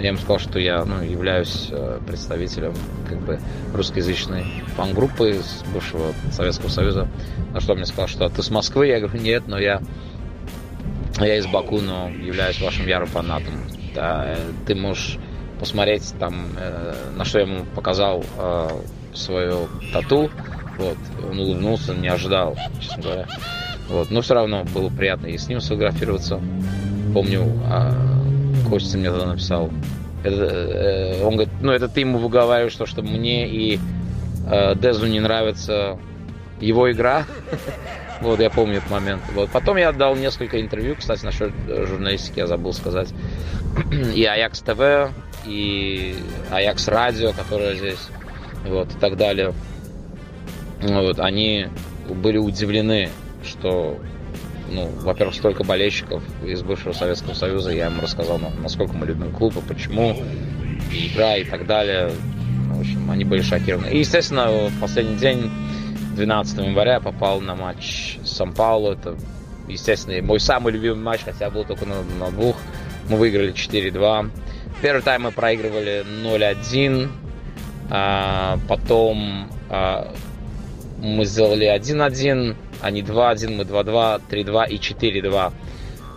я 0.01 0.09
ему 0.09 0.19
сказал, 0.19 0.39
что 0.39 0.59
я 0.59 0.85
ну, 0.85 1.03
являюсь 1.03 1.69
э, 1.71 1.99
представителем 2.07 2.75
как 3.09 3.21
бы 3.21 3.41
русскоязычной 3.73 4.45
фан-группы 4.77 5.31
из 5.31 5.63
бывшего 5.73 6.13
Советского 6.31 6.69
Союза. 6.69 7.09
На 7.53 7.61
что 7.61 7.73
он 7.73 7.79
мне 7.79 7.87
сказал, 7.87 8.09
что 8.09 8.29
ты 8.29 8.43
с 8.43 8.51
Москвы? 8.51 8.89
Я 8.89 9.01
говорю, 9.01 9.21
нет, 9.21 9.45
но 9.47 9.59
я, 9.59 9.81
я 11.19 11.37
из 11.39 11.47
Баку, 11.47 11.81
но 11.81 12.09
являюсь 12.09 12.61
вашим 12.61 12.87
ярым 12.87 13.09
фанатом. 13.09 13.55
Да, 13.95 14.25
э, 14.27 14.37
ты 14.67 14.75
можешь 14.75 15.19
посмотреть 15.61 16.15
там, 16.19 16.47
на 17.17 17.25
что 17.25 17.39
я 17.41 17.47
ему 17.47 17.65
показал 17.75 18.25
свою 19.13 19.69
тату. 19.93 20.31
Вот, 20.79 20.97
он 21.31 21.39
улыбнулся, 21.39 21.95
не 21.95 22.09
ожидал, 22.09 22.57
честно 22.81 23.03
говоря. 23.03 23.27
Вот, 23.89 24.11
но 24.11 24.23
все 24.23 24.35
равно 24.35 24.65
было 24.75 24.89
приятно 24.89 25.27
и 25.27 25.39
с 25.39 25.49
ним 25.49 25.61
сфотографироваться. 25.61 26.41
Помню, 27.13 27.45
а, 27.71 27.93
Костя 28.69 28.99
мне 28.99 29.11
тогда 29.11 29.27
написал. 29.27 29.71
Это, 30.23 30.43
э, 30.43 31.23
он 31.23 31.35
говорит, 31.35 31.53
ну 31.61 31.71
это 31.71 31.87
ты 31.87 32.01
ему 32.01 32.19
выговариваешь, 32.19 32.75
то, 32.75 32.87
что 32.87 33.03
мне 33.03 33.47
и 33.47 33.79
э, 34.51 34.75
Дезу 34.75 35.07
не 35.07 35.21
нравится 35.21 35.99
его 36.61 36.91
игра. 36.91 37.27
вот, 38.23 38.41
я 38.41 38.49
помню 38.49 38.79
этот 38.79 38.91
момент. 38.91 39.23
Вот. 39.35 39.51
Потом 39.51 39.77
я 39.77 39.93
дал 39.93 40.17
несколько 40.17 40.61
интервью, 40.61 40.97
кстати, 40.99 41.25
насчет 41.27 41.53
журналистики 41.69 42.39
я 42.39 42.47
забыл 42.47 42.73
сказать. 42.73 43.13
и 44.15 44.25
Аякс 44.25 44.61
ТВ, 44.61 45.13
и 45.47 46.17
Аякс 46.51 46.89
Радио, 46.89 47.33
которое 47.33 47.75
здесь, 47.75 48.09
вот, 48.67 48.95
и 48.95 48.99
так 48.99 49.17
далее. 49.17 49.53
Вот, 50.81 51.19
они 51.19 51.69
были 52.09 52.39
удивлены, 52.39 53.11
что 53.45 53.99
ну, 54.71 54.89
во-первых, 55.03 55.35
столько 55.35 55.65
болельщиков 55.65 56.23
из 56.45 56.63
бывшего 56.63 56.93
Советского 56.93 57.35
Союза, 57.35 57.71
я 57.71 57.87
им 57.87 58.01
рассказал, 58.01 58.41
насколько 58.63 58.95
мы 58.95 59.07
любим 59.07 59.33
клуб, 59.33 59.57
и 59.57 59.61
почему, 59.61 60.17
и 60.93 61.09
игра, 61.09 61.37
и 61.37 61.45
так 61.45 61.67
далее. 61.67 62.11
В 62.71 62.81
общем, 62.81 63.11
они 63.11 63.25
были 63.25 63.43
шокированы. 63.43 63.89
И, 63.89 63.99
естественно, 63.99 64.51
в 64.51 64.81
последний 64.81 65.17
день, 65.17 65.51
12 66.17 66.59
января, 66.59 67.01
попал 67.01 67.41
на 67.41 67.55
матч 67.55 68.19
Сан-Паулу. 68.25 68.93
Это, 68.93 69.17
естественно, 69.69 70.21
мой 70.23 70.41
самый 70.41 70.73
любимый 70.73 71.03
матч, 71.03 71.21
хотя 71.25 71.51
был 71.51 71.65
только 71.65 71.87
на, 71.87 72.03
на 72.19 72.31
двух. 72.31 72.57
Мы 73.09 73.17
выиграли 73.17 73.53
4-2. 73.53 74.31
Первый 74.83 75.03
тайм 75.03 75.23
мы 75.23 75.33
проигрывали 75.33 76.05
0-1. 76.05 77.09
А, 77.91 78.59
потом 78.69 79.51
а, 79.71 80.13
мы 81.01 81.25
сделали 81.25 81.75
1-1. 81.75 82.57
Они 82.81 83.03
2-1, 83.03 83.57
мы 83.57 83.65
2-2, 83.65 84.23
3-2 84.29 84.69
и 84.69 84.77
4-2. 84.77 85.53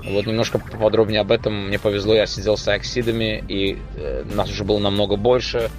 Вот 0.09 0.25
немножко 0.25 0.59
поподробнее 0.59 1.21
об 1.21 1.31
этом. 1.31 1.67
Мне 1.67 1.79
повезло, 1.79 2.13
я 2.13 2.25
сидел 2.25 2.57
с 2.57 2.67
Аксидами, 2.67 3.43
и 3.47 3.77
э, 3.97 4.23
нас 4.33 4.49
уже 4.49 4.63
было 4.63 4.79
намного 4.79 5.17
больше. 5.17 5.69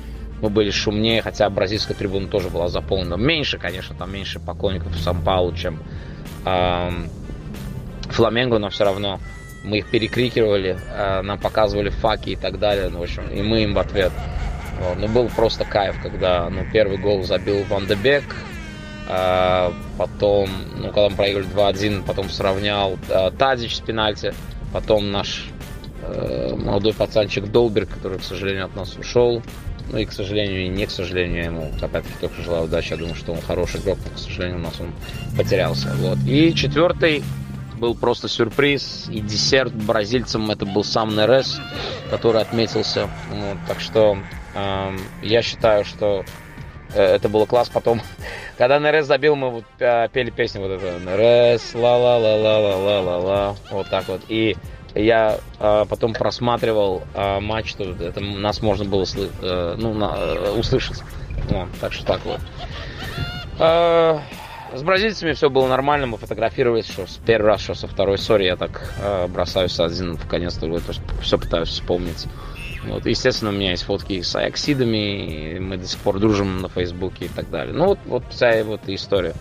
Мы 0.43 0.51
были 0.51 0.71
шумнее, 0.71 1.23
хотя 1.23 1.49
бразильская 1.49 1.97
трибуна 1.97 2.29
тоже 2.29 2.51
была 2.51 2.69
заполнена. 2.69 3.15
Меньше, 3.15 3.59
конечно, 3.59 3.97
там 3.97 4.13
меньше 4.13 4.39
поклонников 4.39 4.93
в 4.93 5.01
Сан-Паулу, 5.01 5.55
чем 5.55 5.83
э, 6.45 6.91
Фламенго, 8.11 8.59
но 8.59 8.69
все 8.69 8.85
равно 8.85 9.19
мы 9.65 9.79
их 9.79 9.91
перекрикивали, 9.91 10.79
э, 10.91 11.23
нам 11.23 11.39
показывали 11.39 11.91
факи 11.91 12.31
и 12.31 12.37
так 12.37 12.59
далее. 12.59 12.89
Ну, 12.89 13.01
в 13.01 13.03
общем, 13.03 13.29
и 13.29 13.43
мы 13.43 13.63
им 13.63 13.75
в 13.75 13.79
ответ. 13.79 14.13
Ну, 14.97 15.09
был 15.09 15.29
просто 15.29 15.65
кайф, 15.65 15.97
когда 16.03 16.49
ну, 16.51 16.65
первый 16.73 16.99
гол 16.99 17.25
забил 17.25 17.65
Ван 17.65 17.87
де 17.87 18.23
а, 19.11 19.73
потом, 19.97 20.51
ну, 20.77 20.89
когда 20.89 21.09
мы 21.09 21.17
проиграли 21.17 21.47
2-1, 21.49 22.05
потом 22.05 22.29
сравнял 22.29 22.99
а, 23.09 23.31
Тадич 23.31 23.77
с 23.77 23.81
пенальти. 23.81 24.35
Потом 24.71 25.11
наш 25.11 25.47
э, 26.03 26.55
молодой 26.55 26.93
пацанчик 26.93 27.47
Долберг, 27.47 27.89
который, 27.89 28.19
к 28.19 28.23
сожалению, 28.23 28.67
от 28.67 28.77
нас 28.77 28.97
ушел. 28.97 29.43
Ну 29.91 29.97
и, 29.97 30.05
к 30.05 30.13
сожалению, 30.13 30.67
и 30.67 30.69
не 30.69 30.85
к 30.85 30.91
сожалению, 30.91 31.45
ему 31.45 31.73
опять-таки 31.81 32.17
только 32.21 32.43
желаю 32.43 32.65
удачи. 32.65 32.91
Я 32.91 32.99
думаю, 32.99 33.15
что 33.15 33.33
он 33.33 33.41
хороший 33.41 33.81
игрок, 33.81 33.97
но, 34.05 34.15
к 34.15 34.19
сожалению, 34.19 34.59
у 34.59 34.63
нас 34.63 34.75
он 34.79 34.93
потерялся. 35.39 35.89
Вот. 35.97 36.19
И 36.27 36.55
четвертый 36.55 37.25
был 37.79 37.95
просто 37.95 38.29
сюрприз. 38.29 39.07
И 39.11 39.21
десерт 39.21 39.73
бразильцам 39.73 40.51
это 40.51 40.67
был 40.67 40.85
сам 40.85 41.17
Нерес, 41.17 41.61
который 42.11 42.43
отметился. 42.43 43.09
Вот. 43.31 43.59
Так 43.67 43.81
что 43.81 44.19
э, 44.55 44.97
я 45.23 45.43
считаю, 45.43 45.85
что 45.85 46.25
Э, 46.95 47.15
это 47.17 47.29
было 47.29 47.47
класс. 47.47 47.69
Потом, 47.69 48.01
когда 48.59 48.79
НРС 48.81 49.07
забил, 49.07 49.37
мы 49.37 49.51
вот 49.51 49.65
э, 49.79 50.09
пели 50.13 50.31
песню 50.31 50.63
вот 50.63 50.71
эту. 50.71 50.99
НРС, 50.99 51.75
ла-ла-ла-ла-ла-ла-ла-ла. 51.75 53.57
Вот 53.71 53.89
так 53.89 54.09
вот. 54.09 54.23
И 54.29 54.57
я 54.95 55.39
э, 55.61 55.85
потом 55.89 56.15
просматривал 56.15 57.03
э, 57.15 57.41
матч, 57.41 57.75
то 57.75 57.85
это 57.85 58.21
нас 58.21 58.63
можно 58.63 58.85
было 58.85 59.05
э, 59.17 59.75
ну, 59.79 59.95
на, 59.95 60.15
э, 60.17 60.51
услышать. 60.59 61.03
Вот, 61.51 61.69
так 61.81 61.93
что 61.93 62.05
так 62.05 62.21
вот. 62.25 62.41
С 64.73 64.83
бразильцами 64.83 65.33
все 65.33 65.49
было 65.49 65.67
нормально, 65.67 66.07
мы 66.07 66.19
фотографировались, 66.19 66.87
что 66.87 67.07
с 67.07 67.19
первый 67.25 67.47
раз, 67.47 67.63
что 67.63 67.75
со 67.75 67.89
второй 67.89 68.19
ссоры 68.19 68.45
я 68.45 68.57
так 68.57 68.93
э, 69.01 69.27
бросаюсь 69.27 69.81
один 69.81 70.17
в 70.17 70.29
конец, 70.29 70.55
то 70.55 70.81
все 71.23 71.39
пытаюсь 71.39 71.71
вспомнить. 71.71 72.27
Вот, 72.85 73.07
естественно, 73.07 73.51
у 73.51 73.55
меня 73.55 73.71
есть 73.71 73.85
фотки 73.85 74.21
с 74.21 74.37
Аяксидами, 74.37 75.59
мы 75.59 75.79
до 75.79 75.87
сих 75.87 75.99
пор 76.01 76.19
дружим 76.19 76.61
на 76.61 76.69
Фейсбуке 76.69 77.27
и 77.27 77.29
так 77.29 77.51
далее. 77.51 77.75
Ну 77.75 77.87
вот, 77.87 77.99
вот 78.07 78.23
вся 78.31 78.63
вот 78.63 78.83
история. 78.89 79.35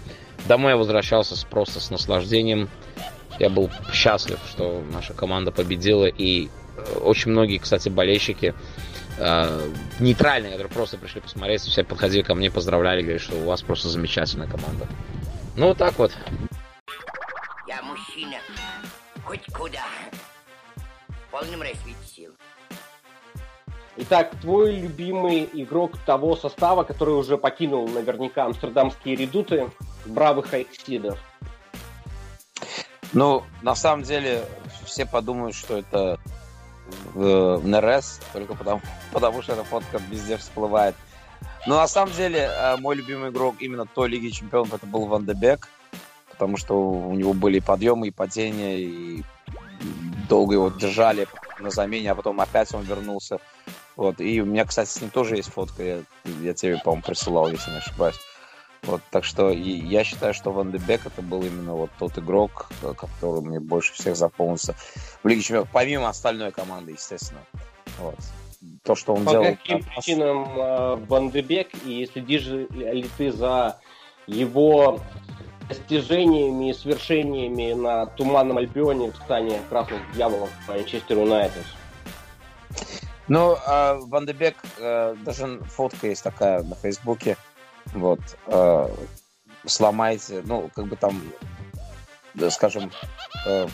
Домой 0.48 0.72
я 0.72 0.78
возвращался 0.78 1.36
с, 1.36 1.44
просто 1.44 1.80
с 1.80 1.90
наслаждением. 1.90 2.70
Я 3.38 3.50
был 3.50 3.70
счастлив, 3.92 4.40
что 4.50 4.82
наша 4.92 5.14
команда 5.14 5.52
победила. 5.52 6.06
И 6.06 6.48
э, 6.48 6.98
очень 7.00 7.32
многие, 7.32 7.58
кстати, 7.58 7.90
болельщики 7.90 8.54
э, 9.18 9.72
нейтральные, 10.00 10.54
которые 10.54 10.72
просто 10.72 10.98
пришли 10.98 11.22
посмотреть, 11.22 11.62
все 11.62 11.84
подходили 11.84 12.22
ко 12.22 12.34
мне, 12.34 12.50
поздравляли, 12.50 13.02
говорили, 13.02 13.22
что 13.22 13.36
у 13.36 13.44
вас 13.44 13.62
просто 13.62 13.90
замечательная 13.90 14.48
команда. 14.48 14.88
Ну 15.58 15.70
вот 15.70 15.78
так 15.80 15.98
вот. 15.98 16.16
Я 17.68 17.82
мужчина, 17.82 18.38
хоть 19.26 19.44
куда, 19.52 19.86
в 21.08 21.32
полном 21.32 21.64
сил. 22.06 22.32
Итак, 23.96 24.36
твой 24.40 24.76
любимый 24.76 25.50
игрок 25.52 25.98
того 26.06 26.36
состава, 26.36 26.84
который 26.84 27.16
уже 27.16 27.40
покинул 27.40 27.88
наверняка 27.88 28.46
амстердамские 28.46 29.16
редуты, 29.16 29.72
бравых 30.06 30.54
Айксидов. 30.54 31.18
Ну, 33.14 33.44
на 33.64 33.74
самом 33.74 34.04
деле, 34.04 34.46
все 34.86 35.08
подумают, 35.08 35.56
что 35.56 35.80
это 35.80 36.20
э, 37.16 37.60
НРС, 37.64 38.22
только 38.32 38.54
потому, 38.54 38.82
потому 39.12 39.42
что 39.42 39.54
эта 39.54 39.64
фотка 39.64 40.00
везде 40.12 40.38
всплывает. 40.38 40.94
Но 41.68 41.76
на 41.76 41.88
самом 41.88 42.14
деле, 42.14 42.50
э, 42.50 42.78
мой 42.78 42.96
любимый 42.96 43.30
игрок 43.30 43.58
именно 43.60 43.86
той 43.86 44.08
Лиги 44.08 44.30
Чемпионов 44.30 44.74
это 44.74 44.86
был 44.86 45.06
Ван 45.06 45.26
де 45.26 45.34
Бек, 45.34 45.68
потому 46.30 46.56
что 46.56 46.76
у 46.80 47.14
него 47.14 47.34
были 47.34 47.60
подъемы 47.60 48.08
и 48.08 48.12
падения, 48.12 48.80
и 48.80 49.24
долго 50.30 50.54
его 50.54 50.70
держали 50.70 51.28
на 51.60 51.70
замене, 51.70 52.12
а 52.12 52.16
потом 52.16 52.40
опять 52.40 52.74
он 52.74 52.84
вернулся. 52.84 53.40
Вот. 53.98 54.22
И 54.22 54.42
у 54.42 54.46
меня, 54.46 54.64
кстати, 54.64 54.90
с 54.90 55.02
ним 55.02 55.10
тоже 55.10 55.36
есть 55.36 55.52
фотка. 55.52 55.84
Я, 55.84 56.00
я 56.42 56.54
тебе, 56.54 56.78
по-моему, 56.78 57.04
присылал, 57.04 57.50
если 57.50 57.70
не 57.72 57.78
ошибаюсь. 57.78 58.20
Вот, 58.84 59.02
так 59.12 59.26
что 59.26 59.50
я 59.52 60.06
считаю, 60.06 60.34
что 60.34 60.52
Ван 60.52 60.72
де 60.72 60.80
это 60.88 61.22
был 61.22 61.42
именно 61.44 61.74
вот 61.74 61.90
тот 62.00 62.18
игрок, 62.18 62.70
который 62.98 63.42
мне 63.42 63.60
больше 63.60 63.94
всех 63.94 64.16
запомнился 64.16 64.74
в 65.22 65.28
Лиге 65.28 65.42
Чемпионов, 65.42 65.70
помимо 65.74 66.08
остальной 66.08 66.52
команды, 66.52 66.94
естественно. 66.94 67.42
Вот. 68.00 68.16
То, 68.84 68.96
что 68.96 69.14
он 69.14 69.26
По 69.26 69.32
делал... 69.32 69.46
По 69.46 69.52
каким 69.52 69.84
причинам 69.84 70.60
э, 70.60 70.96
Ван 71.08 71.30
де 71.30 71.42
Бек, 71.42 71.70
и 71.86 72.06
следишь 72.12 72.46
ли 72.46 73.10
ты 73.18 73.32
за 73.32 73.80
его 74.26 75.00
достижениями 75.70 76.72
и 76.72 76.74
свершениями 76.74 77.74
на 77.74 78.06
Туманном 78.06 78.58
Альбионе 78.58 79.12
в 79.12 79.16
стане 79.18 79.60
красных 79.70 80.00
дьяволов 80.14 80.50
Манчестер 80.68 81.20
Юнайтед? 81.20 81.66
Ну, 83.28 83.56
э, 83.56 84.00
Ван 84.08 84.26
де 84.26 84.34
Бек, 84.34 84.56
э, 84.80 85.16
даже 85.24 85.60
фотка 85.66 86.08
есть 86.08 86.24
такая 86.24 86.64
на 86.64 86.76
Фейсбуке, 86.76 87.38
вот, 87.94 88.20
э, 88.48 88.90
сломайте, 89.66 90.42
ну, 90.46 90.70
как 90.74 90.88
бы 90.88 90.96
там, 90.96 91.22
скажем, 92.50 92.92
э, 93.46 93.68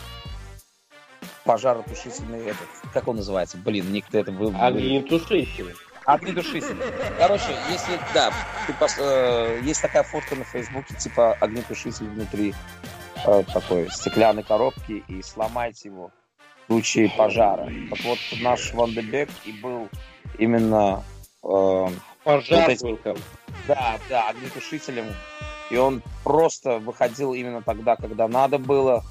пожаротушительный, 1.46 2.46
этот, 2.48 2.68
как 2.94 3.08
он 3.08 3.18
называется? 3.18 3.58
Блин, 3.58 3.92
никто 3.92 4.18
это 4.18 4.32
был... 4.32 4.54
Огнетушитель. 4.58 5.76
Огнетушитель. 6.06 6.78
Короче, 7.18 7.56
если, 7.70 8.00
да, 8.14 8.32
ты 8.68 8.74
э, 9.00 9.62
есть 9.64 9.82
такая 9.82 10.04
фотка 10.04 10.36
на 10.36 10.44
Фейсбуке, 10.44 10.96
типа 10.96 11.34
огнетушитель 11.34 12.08
внутри 12.08 12.54
э, 13.26 13.44
такой 13.54 13.90
стеклянной 13.90 14.44
коробки, 14.44 15.04
и 15.08 15.22
сломайте 15.22 15.90
его 15.90 16.12
случае 16.68 17.10
пожара. 17.10 17.70
Так 17.90 18.04
вот, 18.06 18.20
наш 18.42 18.74
Ван 18.74 18.92
де 18.92 19.02
Бек 19.02 19.30
и 19.46 19.52
был 19.52 19.90
именно... 20.38 21.04
Э, 21.44 21.88
Пожарником. 22.24 23.16
Вот 23.16 23.20
да, 23.68 23.98
да, 24.10 24.30
огнетушителем. 24.30 25.06
И 25.70 25.78
он 25.78 26.02
просто 26.24 26.80
выходил 26.80 27.34
именно 27.34 27.62
тогда, 27.62 27.96
когда 27.96 28.28
надо 28.28 28.58
было. 28.58 29.04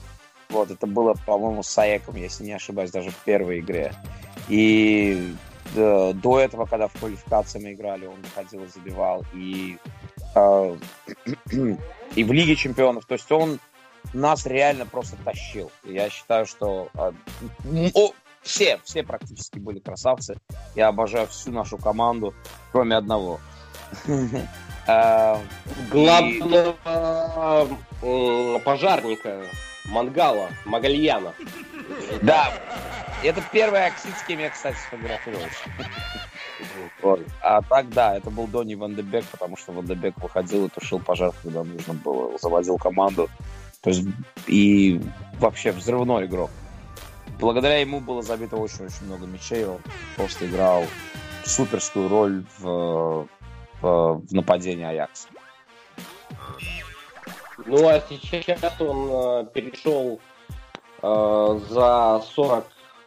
Вот, 0.52 0.70
это 0.70 0.86
было, 0.86 1.14
по-моему, 1.26 1.62
с 1.62 1.78
Аеком, 1.78 2.16
если 2.16 2.44
не 2.44 2.52
ошибаюсь, 2.52 2.90
даже 2.90 3.10
в 3.10 3.16
первой 3.16 3.60
игре. 3.60 3.94
И 4.48 5.34
э, 5.74 6.12
до 6.12 6.40
этого, 6.40 6.66
когда 6.66 6.88
в 6.88 6.92
квалификации 6.92 7.58
мы 7.58 7.72
играли, 7.72 8.04
он 8.04 8.20
выходил 8.20 8.62
и 8.64 8.68
забивал. 8.68 9.24
И, 9.32 9.78
э, 10.34 10.76
и 12.16 12.24
в 12.24 12.32
Лиге 12.32 12.54
чемпионов. 12.54 13.06
То 13.06 13.14
есть 13.14 13.32
он 13.32 13.60
нас 14.12 14.44
реально 14.44 14.84
просто 14.84 15.16
тащил. 15.24 15.72
Я 15.84 16.10
считаю, 16.10 16.44
что 16.44 16.90
э, 16.92 17.12
о, 17.94 18.12
все, 18.42 18.78
все 18.84 19.02
практически 19.02 19.58
были 19.58 19.78
красавцы. 19.78 20.36
Я 20.74 20.88
обожаю 20.88 21.28
всю 21.28 21.50
нашу 21.50 21.78
команду, 21.78 22.34
кроме 22.72 22.96
одного. 22.96 23.40
Э, 24.84 25.36
Главного 25.92 26.74
пожарника 28.64 29.44
Мангала, 29.84 30.50
Магальяна. 30.64 31.34
Да, 32.22 32.52
это 33.22 33.42
первый 33.52 33.86
оксид, 33.86 34.16
с 34.16 34.26
кем 34.26 34.40
я, 34.40 34.50
кстати, 34.50 34.76
сфотографировался. 34.76 35.56
А 37.40 37.62
так, 37.62 37.88
да, 37.90 38.16
это 38.16 38.30
был 38.30 38.46
Донни 38.46 38.74
Ван 38.74 38.94
де 38.94 39.02
Бек, 39.02 39.24
потому 39.26 39.56
что 39.56 39.72
Ван 39.72 39.86
де 39.86 39.94
Бек 39.94 40.16
выходил 40.18 40.66
и 40.66 40.68
тушил 40.68 41.00
пожар, 41.00 41.32
когда 41.42 41.64
нужно 41.64 41.94
было, 41.94 42.38
заводил 42.38 42.78
команду. 42.78 43.28
То 43.80 43.90
есть, 43.90 44.06
и 44.46 45.00
вообще 45.40 45.72
взрывной 45.72 46.26
игрок. 46.26 46.50
Благодаря 47.40 47.80
ему 47.80 48.00
было 48.00 48.22
забито 48.22 48.56
очень-очень 48.56 49.06
много 49.06 49.26
мячей, 49.26 49.66
он 49.66 49.80
просто 50.16 50.46
играл 50.46 50.84
суперскую 51.44 52.08
роль 52.08 52.44
в, 52.58 53.26
в, 53.80 54.22
в 54.28 54.32
нападении 54.32 54.84
Аякса. 54.84 55.28
Ну 57.66 57.88
а 57.88 58.00
сейчас 58.08 58.80
он 58.80 59.08
э, 59.10 59.46
перешел 59.52 60.20
э, 61.02 61.60
за 61.68 62.22
40 62.34 62.66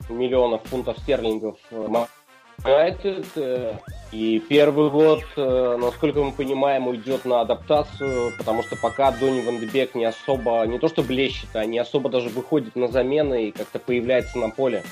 миллионов 0.10 0.64
фунтов 0.64 0.98
стерлингов 1.00 1.58
Юнайтед. 1.72 3.26
Э, 3.36 3.78
и 4.12 4.40
первый 4.40 4.90
год, 4.90 5.24
э, 5.36 5.78
насколько 5.80 6.24
мы 6.24 6.32
понимаем, 6.32 6.88
уйдет 6.88 7.26
на 7.26 7.42
адаптацию, 7.42 8.32
потому 8.38 8.64
что 8.64 8.76
пока 8.76 9.12
Донни 9.12 9.42
Ван 9.42 9.60
Дебек 9.60 9.96
не 9.96 10.06
особо, 10.06 10.66
не 10.66 10.80
то 10.80 10.88
что 10.88 11.04
блещет, 11.04 11.50
а 11.54 11.66
не 11.66 11.80
особо 11.80 12.10
даже 12.10 12.30
выходит 12.30 12.76
на 12.76 12.88
замены 12.88 13.48
и 13.48 13.52
как-то 13.52 13.80
появляется 13.80 14.38
на 14.38 14.50
поле. 14.50 14.84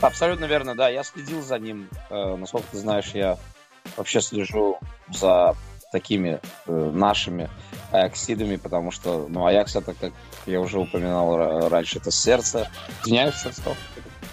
Абсолютно 0.00 0.46
верно, 0.46 0.74
да. 0.74 0.88
Я 0.88 1.04
следил 1.04 1.42
за 1.42 1.58
ним. 1.58 1.88
Э, 2.08 2.36
насколько 2.36 2.66
ты 2.70 2.78
знаешь, 2.78 3.10
я 3.12 3.36
вообще 3.96 4.20
слежу 4.20 4.78
за 5.12 5.54
такими 5.92 6.40
э, 6.66 6.90
нашими 6.94 7.50
аяксидами, 7.92 8.56
потому 8.56 8.90
что, 8.90 9.26
ну, 9.28 9.46
Аякс 9.46 9.76
это, 9.76 9.94
как 9.94 10.12
я 10.46 10.60
уже 10.60 10.78
упоминал 10.78 11.68
раньше, 11.68 11.98
это 11.98 12.10
сердце. 12.10 12.68
Извиняюсь, 13.02 13.34
что 13.34 13.74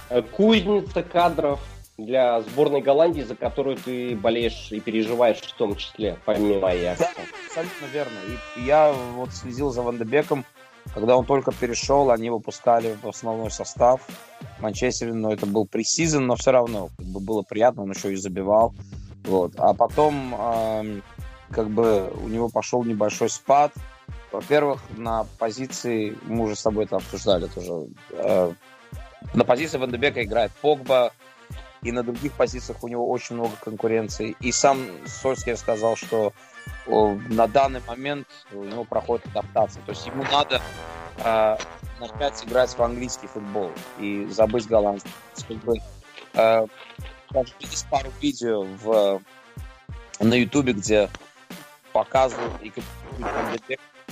э, 0.09 0.21
Кузница 0.21 1.03
кадров 1.03 1.59
для 1.97 2.41
сборной 2.41 2.81
Голландии, 2.81 3.21
за 3.21 3.35
которую 3.35 3.77
ты 3.77 4.15
болеешь 4.15 4.69
и 4.71 4.79
переживаешь 4.79 5.37
в 5.37 5.53
том 5.53 5.75
числе, 5.75 6.17
помимо 6.25 6.69
Аякса. 6.69 7.09
Да, 7.15 7.23
абсолютно 7.47 7.85
верно. 7.91 8.17
И 8.57 8.61
я 8.61 8.93
вот 9.15 9.33
следил 9.33 9.71
за 9.71 9.81
Вандебеком, 9.81 10.45
когда 10.93 11.17
он 11.17 11.25
только 11.25 11.51
перешел, 11.51 12.11
они 12.11 12.29
выпускали 12.29 12.95
в 13.01 13.07
основной 13.07 13.51
состав 13.51 14.07
Манчестер, 14.59 15.13
но 15.13 15.33
это 15.33 15.45
был 15.45 15.65
пресизон, 15.65 16.27
но 16.27 16.35
все 16.35 16.51
равно 16.51 16.89
как 16.97 17.07
бы 17.07 17.19
было 17.19 17.41
приятно, 17.41 17.83
он 17.83 17.91
еще 17.91 18.13
и 18.13 18.15
забивал. 18.15 18.73
Вот. 19.23 19.53
А 19.57 19.73
потом 19.73 20.35
э, 20.37 21.01
как 21.51 21.69
бы 21.69 22.10
у 22.23 22.27
него 22.27 22.49
пошел 22.49 22.83
небольшой 22.83 23.29
спад. 23.29 23.73
Во-первых, 24.31 24.81
на 24.97 25.25
позиции, 25.39 26.17
мы 26.25 26.45
уже 26.45 26.55
с 26.55 26.63
тобой 26.63 26.86
это 26.86 26.97
обсуждали 26.97 27.47
тоже, 27.47 27.88
э, 28.12 28.53
на 29.33 29.45
позиции 29.45 29.77
Вандебека 29.77 30.23
играет 30.23 30.51
Погба, 30.62 31.12
и 31.81 31.91
на 31.91 32.03
других 32.03 32.33
позициях 32.33 32.83
у 32.83 32.88
него 32.88 33.10
очень 33.10 33.36
много 33.36 33.53
конкуренции. 33.63 34.36
И 34.39 34.51
сам 34.51 34.79
Сольский 35.05 35.55
сказал, 35.55 35.95
что 35.95 36.33
о, 36.88 37.15
на 37.29 37.47
данный 37.47 37.81
момент 37.88 38.27
у 38.51 38.63
него 38.63 38.83
проходит 38.83 39.27
адаптация. 39.27 39.81
То 39.83 39.91
есть 39.91 40.05
ему 40.07 40.23
надо 40.23 40.62
э, 41.23 41.57
начать 41.99 42.45
играть 42.45 42.71
в 42.71 42.81
английский 42.81 43.27
футбол 43.27 43.71
и 43.99 44.25
забыть 44.25 44.67
голландский. 44.67 45.12
Как 45.47 45.57
бы, 45.57 45.77
э, 46.33 46.67
пару 47.89 48.12
видео 48.21 48.63
в, 48.63 49.21
на 50.19 50.33
Ютубе, 50.33 50.73
где 50.73 51.10
показывают 51.97 52.53
и 52.62 52.71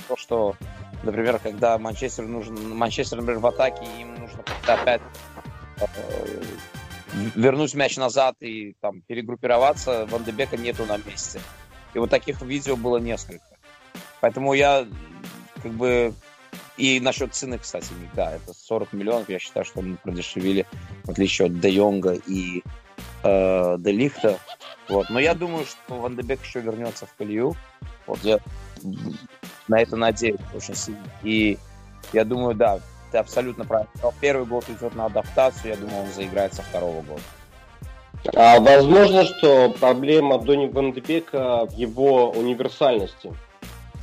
то, 0.07 0.17
что, 0.17 0.55
например, 1.03 1.39
когда 1.39 1.77
Манчестер 1.77 2.25
нужен, 2.25 2.75
Манчестер, 2.75 3.17
например, 3.17 3.39
в 3.39 3.47
атаке, 3.47 3.85
им 3.99 4.15
нужно 4.15 4.43
опять 4.67 5.01
э, 5.77 6.43
вернуть 7.35 7.75
мяч 7.75 7.97
назад 7.97 8.35
и 8.39 8.75
там 8.81 9.01
перегруппироваться, 9.01 10.07
Ван 10.07 10.23
Дебека 10.23 10.57
нету 10.57 10.85
на 10.85 10.97
месте. 10.97 11.39
И 11.93 11.99
вот 11.99 12.09
таких 12.09 12.41
видео 12.41 12.75
было 12.75 12.97
несколько. 12.97 13.45
Поэтому 14.19 14.53
я 14.53 14.87
как 15.61 15.71
бы... 15.71 16.13
И 16.77 16.99
насчет 16.99 17.33
цены, 17.33 17.57
кстати, 17.57 17.87
да, 18.15 18.35
это 18.35 18.53
40 18.53 18.91
миллионов. 18.91 19.29
Я 19.29 19.39
считаю, 19.39 19.65
что 19.65 19.81
мы 19.81 19.95
продешевили, 19.95 20.65
в 21.05 21.11
отличие 21.11 21.45
от 21.45 21.59
Де 21.61 21.69
Йонга 21.69 22.17
и 22.27 22.63
э, 23.23 23.75
Де 23.79 23.91
Лихта. 23.91 24.39
Вот. 24.89 25.09
Но 25.09 25.19
я 25.19 25.33
думаю, 25.33 25.65
что 25.65 25.95
Ван 25.95 26.15
Дебек 26.15 26.43
еще 26.43 26.59
вернется 26.59 27.05
в 27.05 27.13
колею. 27.13 27.55
Вот 28.07 28.19
я 28.23 28.39
на 29.67 29.81
это 29.81 29.95
надеюсь 29.95 30.39
очень 30.53 30.75
сильно. 30.75 31.03
И 31.23 31.57
я 32.13 32.23
думаю, 32.23 32.55
да, 32.55 32.79
ты 33.11 33.17
абсолютно 33.17 33.65
правильно 33.65 33.89
Первый 34.19 34.45
год 34.45 34.65
идет 34.69 34.95
на 34.95 35.05
адаптацию, 35.05 35.71
я 35.71 35.77
думаю, 35.77 36.03
он 36.03 36.11
заиграет 36.11 36.53
со 36.53 36.61
второго 36.61 37.01
года. 37.01 37.21
А 38.33 38.59
возможно, 38.59 39.23
что 39.23 39.69
проблема 39.79 40.39
Дони 40.39 40.67
Вандебека 40.67 41.65
в 41.65 41.71
его 41.73 42.31
универсальности. 42.31 43.33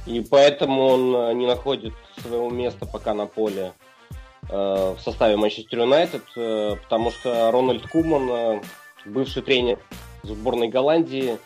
И 0.07 0.21
поэтому 0.21 0.87
он 0.87 1.15
э, 1.15 1.35
не 1.35 1.47
находит 1.47 1.95
своего 2.21 2.51
места 2.51 2.87
пока 2.87 3.15
на 3.15 3.27
поле 3.27 3.73
э, 4.49 4.95
в 4.97 5.01
составе 5.01 5.37
Манчестер 5.37 5.81
Юнайтед, 5.81 6.25
э, 6.37 6.77
потому 6.83 7.11
что 7.11 7.51
Рональд 7.53 7.87
Куман, 7.89 8.63
бывший 9.05 9.43
тренер 9.43 9.79
сборной 10.25 10.69
Голландии, 10.69 11.39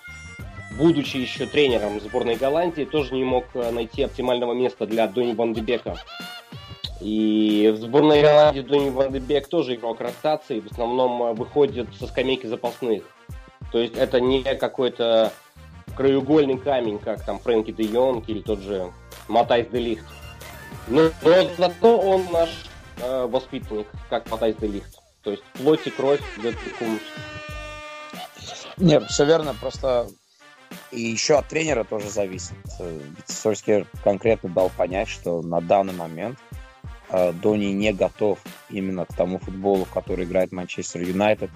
будучи 0.76 1.16
еще 1.16 1.46
тренером 1.46 2.00
сборной 2.00 2.36
Голландии, 2.36 2.84
тоже 2.84 3.14
не 3.14 3.24
мог 3.24 3.44
э, 3.54 3.70
найти 3.70 4.02
оптимального 4.02 4.52
места 4.52 4.86
для 4.86 5.06
Дони 5.06 5.34
Ван 5.34 5.52
Дебека. 5.52 5.96
И 7.00 7.72
в 7.74 7.80
сборной 7.80 8.22
Голландии 8.22 8.60
Дони 8.60 8.90
Ван 8.90 9.12
Дебек 9.12 9.48
тоже 9.48 9.74
игрок 9.74 10.00
ротации, 10.00 10.60
в 10.60 10.70
основном 10.70 11.22
э, 11.22 11.32
выходит 11.32 11.88
со 11.98 12.06
скамейки 12.06 12.46
запасных. 12.46 13.04
То 13.72 13.78
есть 13.78 13.96
это 13.96 14.20
не 14.20 14.42
какой-то 14.42 15.32
краеугольный 15.96 16.58
камень, 16.58 16.98
как 16.98 17.24
там 17.24 17.38
Фрэнки 17.38 17.72
де 17.72 17.84
Йонг 17.84 18.28
или 18.28 18.40
тот 18.40 18.60
же 18.60 18.92
Матайс 19.28 19.66
де 19.68 19.78
Лихт. 19.78 20.04
Но, 20.88 21.10
но 21.22 21.50
зато 21.56 21.98
он 21.98 22.26
наш 22.32 22.50
э, 23.00 23.26
воспитанник, 23.26 23.86
как 24.08 24.30
Матайс 24.30 24.56
де 24.56 24.66
Лихт. 24.66 24.98
То 25.22 25.32
есть 25.32 25.42
плоть 25.54 25.84
и 25.86 25.90
кровь 25.90 26.20
Дед 26.40 26.54
Нет, 28.76 29.02
все 29.04 29.24
верно, 29.24 29.54
просто 29.60 30.06
и 30.92 31.00
еще 31.00 31.38
от 31.38 31.48
тренера 31.48 31.84
тоже 31.84 32.08
зависит. 32.08 32.54
Ведь 32.78 33.86
конкретно 34.02 34.48
дал 34.48 34.70
понять, 34.70 35.08
что 35.08 35.42
на 35.42 35.60
данный 35.60 35.94
момент 35.94 36.38
э, 37.10 37.32
Дони 37.32 37.66
не 37.66 37.92
готов 37.92 38.38
именно 38.70 39.04
к 39.04 39.14
тому 39.14 39.38
футболу, 39.38 39.84
в 39.84 39.92
который 39.92 40.24
играет 40.24 40.52
Манчестер 40.52 41.02
Юнайтед. 41.02 41.50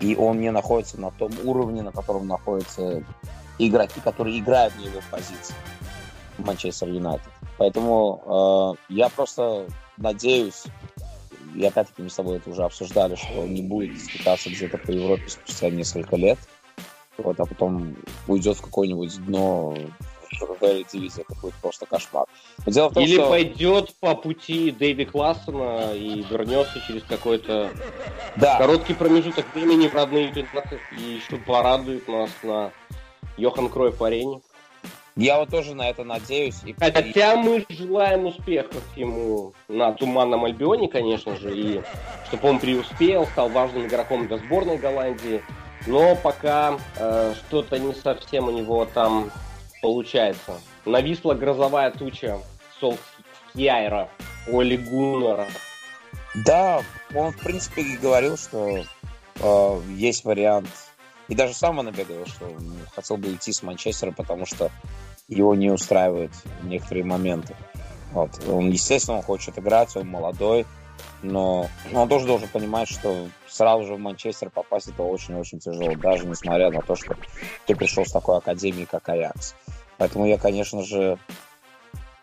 И 0.00 0.16
он 0.16 0.40
не 0.40 0.50
находится 0.50 1.00
на 1.00 1.10
том 1.10 1.32
уровне, 1.44 1.82
на 1.82 1.92
котором 1.92 2.26
находятся 2.26 3.04
игроки, 3.58 4.00
которые 4.00 4.38
играют 4.38 4.76
на 4.76 4.82
его 4.82 5.00
позиции 5.10 5.54
Манчестер 6.38 6.88
Юнайтед. 6.88 7.30
Поэтому 7.58 8.76
э, 8.88 8.92
я 8.92 9.08
просто 9.08 9.66
надеюсь, 9.96 10.64
и 11.54 11.64
опять-таки 11.64 12.02
мы 12.02 12.10
с 12.10 12.14
тобой 12.14 12.38
это 12.38 12.50
уже 12.50 12.64
обсуждали, 12.64 13.14
что 13.14 13.40
он 13.40 13.54
не 13.54 13.62
будет 13.62 14.00
скитаться 14.00 14.50
где-то 14.50 14.78
по 14.78 14.90
Европе 14.90 15.28
спустя 15.28 15.70
несколько 15.70 16.16
лет, 16.16 16.38
вот, 17.18 17.38
а 17.38 17.44
потом 17.46 17.96
уйдет 18.26 18.56
в 18.56 18.62
какое-нибудь 18.62 19.24
дно 19.26 19.76
в 20.40 20.84
дивизии, 20.92 21.22
это 21.28 21.40
будет 21.40 21.54
просто 21.54 21.86
кошмар. 21.86 22.26
Но 22.66 22.72
дело 22.72 22.88
в 22.88 22.94
том, 22.94 23.04
Или 23.04 23.14
что... 23.14 23.28
пойдет 23.28 23.94
по 24.00 24.14
пути 24.14 24.70
Дэви 24.70 25.04
Классона 25.04 25.92
и 25.94 26.22
вернется 26.22 26.80
через 26.86 27.02
какой-то 27.04 27.70
да. 28.36 28.58
короткий 28.58 28.94
промежуток 28.94 29.46
времени 29.54 29.88
в 29.88 29.94
родные 29.94 30.32
и 30.32 31.02
еще 31.02 31.36
порадует 31.46 32.08
нас 32.08 32.30
на 32.42 32.72
Йохан 33.36 33.68
Кройф 33.68 34.00
арене. 34.02 34.40
Я 35.16 35.38
вот 35.38 35.48
тоже 35.50 35.74
на 35.74 35.88
это 35.88 36.02
надеюсь. 36.02 36.60
И... 36.64 36.72
Хотя 36.72 37.36
мы 37.36 37.64
желаем 37.68 38.26
успехов 38.26 38.82
ему 38.96 39.52
на 39.68 39.92
Туманном 39.92 40.44
Альбионе, 40.44 40.88
конечно 40.88 41.36
же, 41.36 41.56
и 41.56 41.82
чтобы 42.26 42.48
он 42.48 42.58
преуспел, 42.58 43.24
стал 43.26 43.48
важным 43.48 43.86
игроком 43.86 44.26
для 44.26 44.38
сборной 44.38 44.76
Голландии. 44.76 45.40
Но 45.86 46.16
пока 46.16 46.78
э, 46.96 47.34
что-то 47.34 47.78
не 47.78 47.94
совсем 47.94 48.48
у 48.48 48.50
него 48.50 48.86
там 48.86 49.30
получается. 49.82 50.58
Нависла 50.84 51.34
грозовая 51.34 51.90
туча 51.90 52.38
э, 59.40 59.80
есть 59.90 60.24
вариант. 60.24 60.68
И 61.28 61.34
даже 61.34 61.54
сам 61.54 61.76
Ван 61.76 61.90
говорил, 61.90 62.26
что 62.26 62.50
хотел 62.94 63.16
бы 63.16 63.32
идти 63.32 63.52
с 63.52 63.62
Манчестера, 63.62 64.10
потому 64.10 64.44
что 64.46 64.70
его 65.28 65.54
не 65.54 65.70
устраивают 65.70 66.32
некоторые 66.62 67.04
моменты. 67.04 67.56
Вот. 68.12 68.30
Он, 68.48 68.70
естественно, 68.70 69.18
он 69.18 69.22
хочет 69.22 69.58
играть, 69.58 69.96
он 69.96 70.08
молодой, 70.08 70.66
но 71.24 71.68
он 71.92 72.08
тоже 72.08 72.26
должен 72.26 72.48
понимать, 72.48 72.88
что 72.88 73.28
сразу 73.48 73.86
же 73.86 73.94
в 73.94 73.98
Манчестер 73.98 74.50
попасть 74.50 74.88
это 74.88 75.02
очень-очень 75.02 75.58
тяжело, 75.58 75.94
даже 75.96 76.26
несмотря 76.26 76.70
на 76.70 76.82
то, 76.82 76.94
что 76.94 77.16
ты 77.66 77.74
пришел 77.74 78.04
с 78.04 78.12
такой 78.12 78.38
академии, 78.38 78.84
как 78.84 79.08
Аякс. 79.08 79.54
Поэтому 79.96 80.26
я, 80.26 80.38
конечно 80.38 80.82
же, 80.82 81.18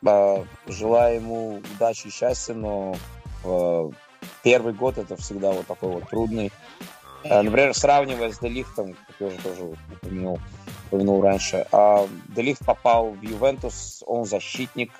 э, 0.05 0.43
желаю 0.67 1.15
ему 1.15 1.61
удачи 1.75 2.07
и 2.07 2.11
счастья, 2.11 2.53
но 2.53 2.95
э, 3.43 3.89
первый 4.43 4.73
год 4.73 4.97
это 4.97 5.15
всегда 5.15 5.51
вот 5.51 5.65
такой 5.65 5.89
вот 5.89 6.09
трудный. 6.09 6.51
Э, 7.23 7.41
например, 7.41 7.73
сравнивая 7.73 8.31
с 8.31 8.39
Делихтом, 8.39 8.95
как 9.07 9.15
я 9.19 9.27
уже 9.27 9.37
тоже 9.37 9.63
упомянул, 9.63 10.39
упомянул 10.87 11.21
раньше, 11.21 11.65
Делихт 12.29 12.63
попал 12.65 13.11
в 13.11 13.21
Ювентус, 13.23 14.03
он 14.05 14.25
защитник, 14.25 14.91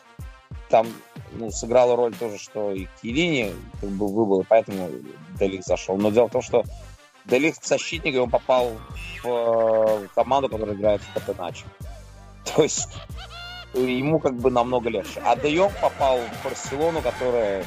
там 0.69 0.87
ну, 1.31 1.51
сыграла 1.51 1.95
роль 1.95 2.13
тоже, 2.15 2.37
что 2.37 2.71
и 2.71 2.87
Киелини 3.01 3.53
как 3.79 3.89
бы 3.89 4.07
выбыл, 4.07 4.41
и 4.41 4.45
поэтому 4.47 4.89
Делих 5.39 5.63
зашел. 5.63 5.97
Но 5.97 6.11
дело 6.11 6.27
в 6.27 6.31
том, 6.31 6.41
что 6.41 6.63
Делих 7.25 7.55
защитник, 7.61 8.15
и 8.15 8.17
он 8.17 8.29
попал 8.29 8.71
в 9.23 9.27
э, 9.27 10.07
команду, 10.15 10.49
которая 10.49 10.75
играет 10.75 11.01
в 11.01 11.13
Катеначе. 11.13 11.65
То 12.55 12.63
есть 12.63 12.89
ему 13.73 14.19
как 14.19 14.35
бы 14.35 14.51
намного 14.51 14.89
легче. 14.89 15.21
А 15.23 15.35
Де 15.35 15.53
Йонг 15.53 15.73
попал 15.79 16.19
в 16.19 16.43
Барселону, 16.43 17.01
которая 17.01 17.65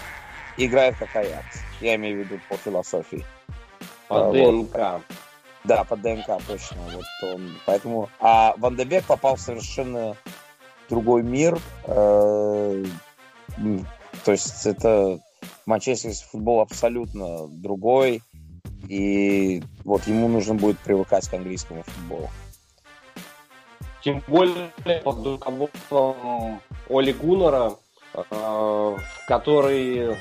играет 0.57 0.96
как 0.96 1.14
Аякс. 1.16 1.61
Я 1.81 1.94
имею 1.96 2.16
в 2.16 2.18
виду 2.20 2.40
по 2.48 2.57
философии. 2.57 3.24
По 4.09 4.29
а, 4.29 4.33
ДНК. 4.33 4.74
Вот. 4.74 5.03
Да, 5.64 5.85
по 5.85 5.96
ДНК, 5.96 6.27
точно. 6.46 6.77
Вот 6.92 7.05
он. 7.22 7.57
Поэтому... 7.64 8.11
А 8.20 8.55
Ван 8.59 8.77
Дебек 8.77 9.05
попал 9.05 9.37
в 9.37 9.40
совершенно 9.40 10.16
другой 10.90 11.22
мир. 11.22 11.59
Э, 11.85 12.85
то 14.24 14.33
есть 14.33 14.66
это 14.66 15.20
манчестерский 15.66 16.26
футбол 16.30 16.61
абсолютно 16.61 17.46
другой. 17.48 18.22
И 18.88 19.62
вот 19.85 20.07
ему 20.07 20.28
нужно 20.28 20.54
будет 20.54 20.78
привыкать 20.78 21.28
к 21.28 21.35
английскому 21.35 21.83
футболу. 21.85 22.28
Тем 24.02 24.22
более 24.28 24.70
под 25.02 25.26
руководством 25.26 26.61
Оли 26.90 27.12
Гуннера, 27.12 27.72
э, 28.12 28.96
который, 29.26 30.16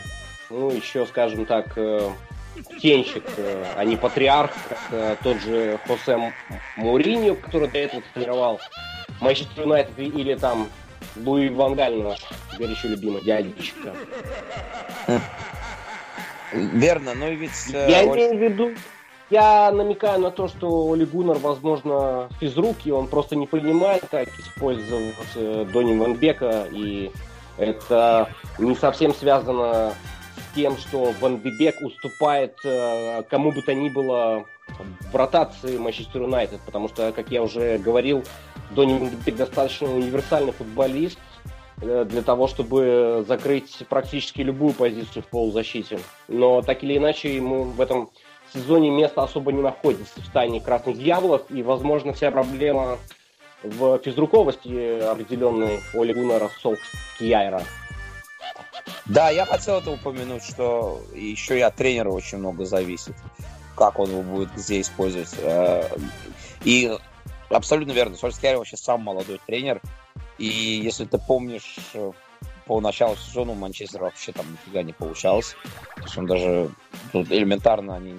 ну, 0.49 0.71
еще, 0.71 1.05
скажем 1.05 1.45
так, 1.45 1.77
э, 1.77 2.09
птенчик, 2.77 3.25
а 3.75 3.83
не 3.83 3.97
патриарх, 3.97 4.51
как 4.89 5.19
тот 5.19 5.37
же 5.41 5.79
Хосе 5.85 6.33
Муриньо, 6.77 7.35
который 7.35 7.67
до 7.67 7.79
этого 7.79 8.03
тренировал 8.13 8.59
Манчестер 9.19 9.63
Юнайтед 9.63 9.99
или 9.99 10.35
там 10.35 10.69
Луи 11.17 11.49
Вангаль 11.49 12.01
наш 12.01 12.19
горячо 12.57 12.87
любимый 12.87 13.21
дядечка. 13.23 13.93
Верно, 16.53 17.13
но 17.15 17.29
ведь... 17.29 17.73
Э, 17.73 17.89
я 17.89 18.05
имею 18.05 18.37
в 18.37 18.41
виду, 18.41 18.71
я 19.29 19.71
намекаю 19.71 20.19
на 20.21 20.29
то, 20.29 20.47
что 20.47 20.91
Оли 20.91 21.05
Гуннер, 21.05 21.39
возможно, 21.39 22.29
физрук, 22.39 22.77
и 22.85 22.91
он 22.91 23.07
просто 23.07 23.35
не 23.35 23.47
понимает, 23.47 24.03
как 24.11 24.27
использовать 24.39 25.15
э, 25.35 25.65
Дони 25.73 25.97
Ванбека, 25.97 26.67
и 26.71 27.11
это 27.57 28.29
не 28.59 28.75
совсем 28.75 29.13
связано 29.13 29.93
с 30.37 30.55
тем, 30.55 30.77
что 30.77 31.13
Ван 31.19 31.37
Бибек 31.37 31.81
уступает 31.81 32.55
э, 32.63 33.23
кому 33.29 33.51
бы 33.51 33.63
то 33.63 33.73
ни 33.73 33.89
было 33.89 34.45
в 35.11 35.15
ротации 35.15 35.77
Манчестер 35.77 36.21
Юнайтед, 36.21 36.59
потому 36.65 36.87
что, 36.89 37.11
как 37.11 37.31
я 37.31 37.41
уже 37.41 37.77
говорил, 37.79 38.23
Донни 38.71 38.97
Вандебек 38.97 39.35
достаточно 39.35 39.93
универсальный 39.93 40.51
футболист 40.51 41.19
для 41.83 42.21
того, 42.21 42.47
чтобы 42.47 43.23
закрыть 43.27 43.83
практически 43.89 44.41
любую 44.41 44.73
позицию 44.73 45.23
в 45.23 45.27
полузащите. 45.27 45.99
Но 46.27 46.61
так 46.61 46.83
или 46.83 46.97
иначе 46.97 47.35
ему 47.35 47.63
в 47.63 47.81
этом 47.81 48.09
сезоне 48.53 48.89
место 48.91 49.23
особо 49.23 49.51
не 49.51 49.61
находится 49.61 50.21
в 50.21 50.25
стане 50.25 50.61
красных 50.61 50.97
дьяволов, 50.97 51.43
и, 51.49 51.63
возможно, 51.63 52.13
вся 52.13 52.31
проблема 52.31 52.97
в 53.63 53.97
физруковости 53.99 55.01
определенной 55.01 55.79
Оли 55.93 56.13
Гуннера 56.13 56.49
Солкьяйра. 56.61 57.63
Да, 59.05 59.29
я 59.29 59.45
хотел 59.45 59.79
это 59.79 59.91
упомянуть, 59.91 60.43
что 60.43 61.01
еще 61.13 61.57
и 61.57 61.61
от 61.61 61.75
тренера 61.75 62.09
очень 62.09 62.37
много 62.37 62.65
зависит, 62.65 63.15
как 63.75 63.99
он 63.99 64.09
его 64.09 64.21
будет 64.21 64.53
где 64.55 64.81
использовать. 64.81 65.33
Э, 65.39 65.89
и 66.63 66.91
Абсолютно 67.53 67.91
верно. 67.91 68.17
Сольскияр 68.17 68.57
вообще 68.57 68.77
сам 68.77 69.01
молодой 69.01 69.39
тренер. 69.45 69.81
И 70.37 70.45
если 70.45 71.05
ты 71.05 71.17
помнишь, 71.17 71.77
э, 71.93 72.11
по 72.65 72.79
началу 72.79 73.15
сезона 73.15 73.51
у 73.51 73.55
Манчестера 73.55 74.03
вообще 74.03 74.31
там 74.31 74.45
нифига 74.51 74.83
не 74.83 74.93
получалось. 74.93 75.55
То 75.95 76.03
есть 76.03 76.17
он 76.17 76.25
даже 76.25 76.69
тут 77.11 77.31
элементарно 77.31 77.95
они 77.95 78.13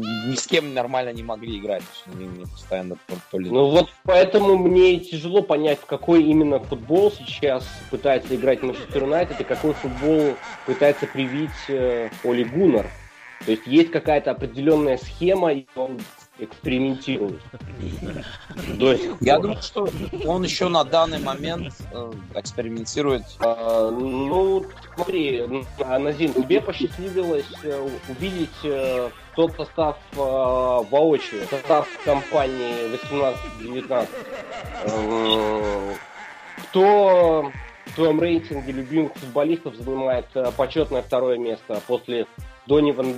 ни 0.00 0.34
с 0.34 0.46
кем 0.46 0.74
нормально 0.74 1.12
не 1.12 1.22
могли 1.22 1.58
играть. 1.58 1.82
Они, 2.06 2.44
постоянно 2.46 2.96
то 3.30 3.38
ли... 3.38 3.50
Ну 3.50 3.70
вот 3.70 3.90
поэтому 4.04 4.56
мне 4.56 4.98
тяжело 4.98 5.42
понять, 5.42 5.78
в 5.80 5.86
какой 5.86 6.24
именно 6.24 6.58
футбол 6.60 7.12
сейчас 7.12 7.66
пытается 7.90 8.34
играть 8.34 8.62
Манчестер 8.62 9.02
Юнайтед 9.02 9.40
и 9.40 9.44
какой 9.44 9.74
футбол 9.74 10.34
пытается 10.66 11.06
привить 11.06 11.50
э, 11.68 12.08
Оли 12.24 12.44
Гуннер. 12.44 12.88
То 13.44 13.52
есть 13.52 13.66
есть 13.66 13.90
какая-то 13.90 14.30
определенная 14.30 14.96
схема, 14.98 15.52
и 15.52 15.66
он 15.74 15.98
экспериментирует. 16.38 17.40
Я 19.20 19.38
думаю, 19.38 19.60
что 19.62 19.88
он 20.26 20.42
еще 20.42 20.68
на 20.68 20.84
данный 20.84 21.18
момент 21.18 21.74
э, 21.92 22.12
экспериментирует. 22.34 23.24
А, 23.40 23.90
ну, 23.90 24.64
смотри, 24.94 25.44
Назин, 25.78 26.32
тебе 26.32 26.60
посчастливилось 26.60 27.44
э, 27.62 27.88
увидеть 28.08 28.48
э, 28.64 29.10
тот 29.36 29.54
состав 29.56 29.98
воочию, 30.12 31.46
состав 31.48 31.88
компании 32.04 32.90
18-19. 33.60 34.08
Кто 36.70 37.52
в 37.86 37.94
твоем 37.94 38.20
рейтинге 38.20 38.72
любимых 38.72 39.14
футболистов 39.14 39.74
занимает 39.76 40.26
почетное 40.56 41.02
второе 41.02 41.38
место 41.38 41.80
после 41.86 42.26
Дони 42.66 42.92
Ван 42.92 43.14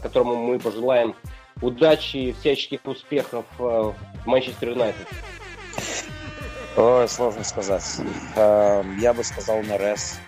которому 0.00 0.36
мы 0.36 0.58
пожелаем 0.58 1.14
удачи 1.62 2.16
и 2.16 2.32
всяческих 2.32 2.80
успехов 2.84 3.44
э, 3.58 3.62
в 3.62 4.26
Манчестер 4.26 4.70
Юнайтед? 4.70 5.06
Ой, 6.76 7.08
сложно 7.08 7.44
сказать. 7.44 7.84
Эм, 8.36 8.98
я 8.98 9.12
бы 9.12 9.24
сказал 9.24 9.62
Нерес. 9.62 10.18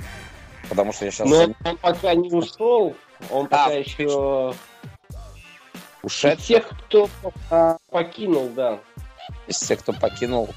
Потому 0.68 0.92
что 0.92 1.04
я 1.04 1.10
сейчас... 1.10 1.28
Но 1.28 1.54
он 1.64 1.76
пока 1.78 2.14
не 2.14 2.30
ушел, 2.30 2.96
он 3.30 3.46
а, 3.46 3.48
пока 3.48 3.72
еще... 3.72 4.54
Ушед? 6.02 6.38
Из 6.40 6.46
тех, 6.46 6.68
кто 6.68 7.08
а, 7.50 7.76
покинул, 7.90 8.48
да. 8.50 8.80
Из 9.46 9.58
тех, 9.58 9.80
кто 9.80 9.92
покинул. 9.92 10.48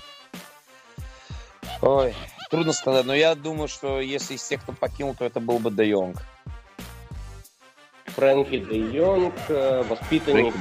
Ой, 1.82 2.16
трудно 2.50 2.74
сказать, 2.74 3.06
но 3.06 3.14
я 3.14 3.36
думаю, 3.36 3.68
что 3.68 4.02
если 4.02 4.36
из 4.36 4.44
тех, 4.44 4.64
кто 4.64 4.74
покинул, 4.74 5.14
то 5.14 5.24
это 5.24 5.40
был 5.40 5.60
бы 5.60 5.70
Де 5.70 5.90
Йонг. 5.90 6.18
Фрэнки 8.16 8.60
Де 8.60 8.78
Йонг, 8.78 9.34
э, 9.50 9.84
воспитанник 9.84 10.54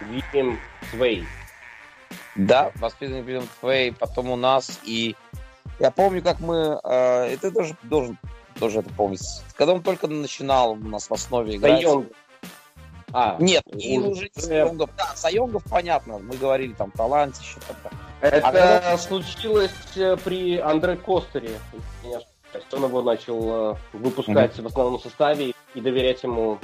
Вильям 0.00 0.58
Свей. 0.90 1.24
Да, 2.36 2.70
воспитанник 2.76 3.24
Вильям 3.24 3.48
Свей, 3.60 3.92
потом 3.92 4.30
у 4.30 4.36
нас 4.36 4.80
и... 4.84 5.16
Я 5.80 5.90
помню, 5.90 6.22
как 6.22 6.40
мы... 6.40 6.80
Э, 6.84 7.24
это 7.24 7.50
даже 7.50 7.76
должен 7.82 8.18
тоже 8.58 8.80
это 8.80 8.90
помнить. 8.90 9.22
Когда 9.56 9.74
он 9.74 9.82
только 9.82 10.06
начинал 10.06 10.72
у 10.72 10.76
нас 10.76 11.08
в 11.10 11.12
основе 11.12 11.56
играть... 11.56 11.82
Сайонг. 11.82 12.08
А, 13.14 13.36
Нет, 13.40 13.62
и 13.66 13.98
уже 13.98 14.30
Сайонгов. 14.34 14.90
Да, 14.96 15.12
Сайонгов, 15.16 15.64
понятно. 15.64 16.18
Мы 16.18 16.36
говорили 16.36 16.72
там 16.72 16.90
талантище. 16.92 17.58
Там, 17.82 17.92
Это 18.20 18.36
а 18.36 18.52
когда... 18.52 18.98
случилось 18.98 19.70
э, 19.96 20.16
при 20.22 20.58
Андре 20.58 20.96
Костере. 20.96 21.50
Он 22.72 22.84
его 22.84 23.02
начал 23.02 23.78
выпускать 23.94 24.56
mm-hmm. 24.56 24.62
в 24.62 24.66
основном 24.66 25.00
составе 25.00 25.54
и 25.74 25.80
доверять 25.80 26.22
ему 26.22 26.58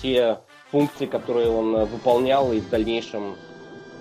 те 0.00 0.38
функции, 0.70 1.06
которые 1.06 1.50
он 1.50 1.76
э, 1.76 1.84
выполнял 1.84 2.52
и 2.52 2.60
в 2.60 2.68
дальнейшем 2.68 3.36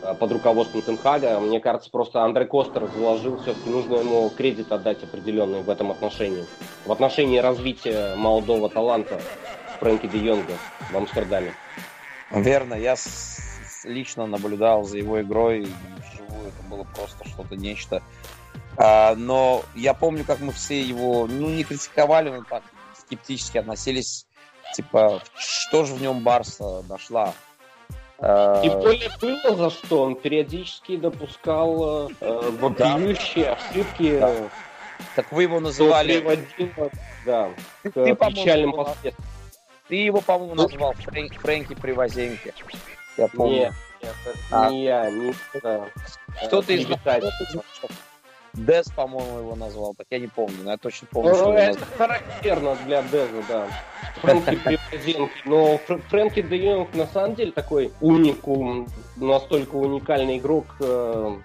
э, 0.04 0.14
под 0.14 0.32
руководством 0.32 0.82
Тенхага. 0.82 1.40
Мне 1.40 1.60
кажется, 1.60 1.90
просто 1.90 2.24
Андрей 2.24 2.46
Костер 2.46 2.88
заложил, 2.88 3.38
все-таки 3.40 3.70
нужно 3.70 3.96
ему 3.96 4.30
кредит 4.30 4.72
отдать 4.72 5.04
определенный 5.04 5.62
в 5.62 5.70
этом 5.70 5.92
отношении. 5.92 6.46
В 6.86 6.92
отношении 6.92 7.40
развития 7.40 8.16
молодого 8.16 8.70
таланта 8.70 9.20
Фрэнки 9.80 10.08
Де 10.08 10.20
Йонга 10.20 10.54
в 10.92 10.98
Амстердаме. 10.98 11.54
Верно, 12.32 12.76
я 12.76 12.96
лично 13.84 14.28
наблюдал 14.28 14.84
за 14.84 14.98
его 14.98 15.22
игрой 15.22 15.62
вживую, 15.62 16.50
это 16.50 16.70
было 16.70 16.84
просто 16.84 17.28
что-то 17.28 17.56
нечто. 17.56 18.04
А, 18.78 19.16
но 19.16 19.64
я 19.76 19.94
помню, 19.94 20.24
как 20.24 20.40
мы 20.40 20.52
все 20.52 20.82
его, 20.82 21.28
ну, 21.28 21.50
не 21.50 21.64
критиковали, 21.64 22.30
но 22.30 22.44
так 22.44 22.64
скептически 22.98 23.58
относились 23.58 24.28
Типа, 24.74 25.22
что 25.36 25.86
же 25.86 25.94
в 25.94 26.02
нем 26.02 26.22
Барса 26.22 26.84
нашла? 26.88 27.34
А, 28.20 28.62
Тем 28.62 28.80
более 28.80 29.10
было 29.22 29.56
за 29.56 29.70
что, 29.70 30.04
он 30.04 30.16
периодически 30.16 30.98
допускал 30.98 32.10
э, 32.20 32.50
вопиющие 32.60 33.52
ошибки. 33.52 34.20
Да. 34.20 34.34
Так 35.16 35.32
вы 35.32 35.44
его 35.44 35.60
называли... 35.60 36.20
Приводило, 36.20 36.92
да, 37.26 37.50
к 37.84 37.92
ты, 37.92 38.16
печальным 38.16 38.74
последствиям. 38.74 39.16
Ты 39.88 39.96
его, 39.96 40.22
по-моему, 40.22 40.56
назвал 40.56 40.94
Фрэнк, 40.94 41.34
Фрэнки 41.40 41.76
Привозенки. 41.76 42.54
Я 43.18 43.28
помню. 43.28 43.56
Нет, 43.56 43.74
нет, 44.02 44.16
а. 44.52 44.70
не 44.70 44.84
я, 44.84 45.10
не 45.10 45.34
да. 45.64 45.88
Что 46.44 46.62
ты 46.62 46.76
из 46.76 46.88
Дез, 48.54 48.90
по-моему, 48.92 49.40
его 49.40 49.56
назвал, 49.56 49.94
так 49.96 50.08
я 50.10 50.20
не 50.20 50.28
помню, 50.28 50.58
но 50.64 50.72
я 50.72 50.78
точно 50.78 51.08
помню, 51.12 51.32
ну, 51.32 51.36
что 51.36 51.54
Это 51.54 51.86
характерно 51.98 52.76
для 52.86 53.02
Деза, 53.04 53.44
да. 53.48 53.68
Фрэнки 54.22 54.56
Привозенки. 54.56 55.34
Но 55.46 55.78
Фрэнки 56.10 56.42
Де 56.42 56.58
Йонг 56.58 56.94
на 56.94 57.08
самом 57.08 57.36
деле 57.36 57.52
такой 57.52 57.92
уникум, 58.02 58.88
настолько 59.16 59.76
уникальный 59.76 60.38
игрок, 60.40 60.66
э, 60.80 61.38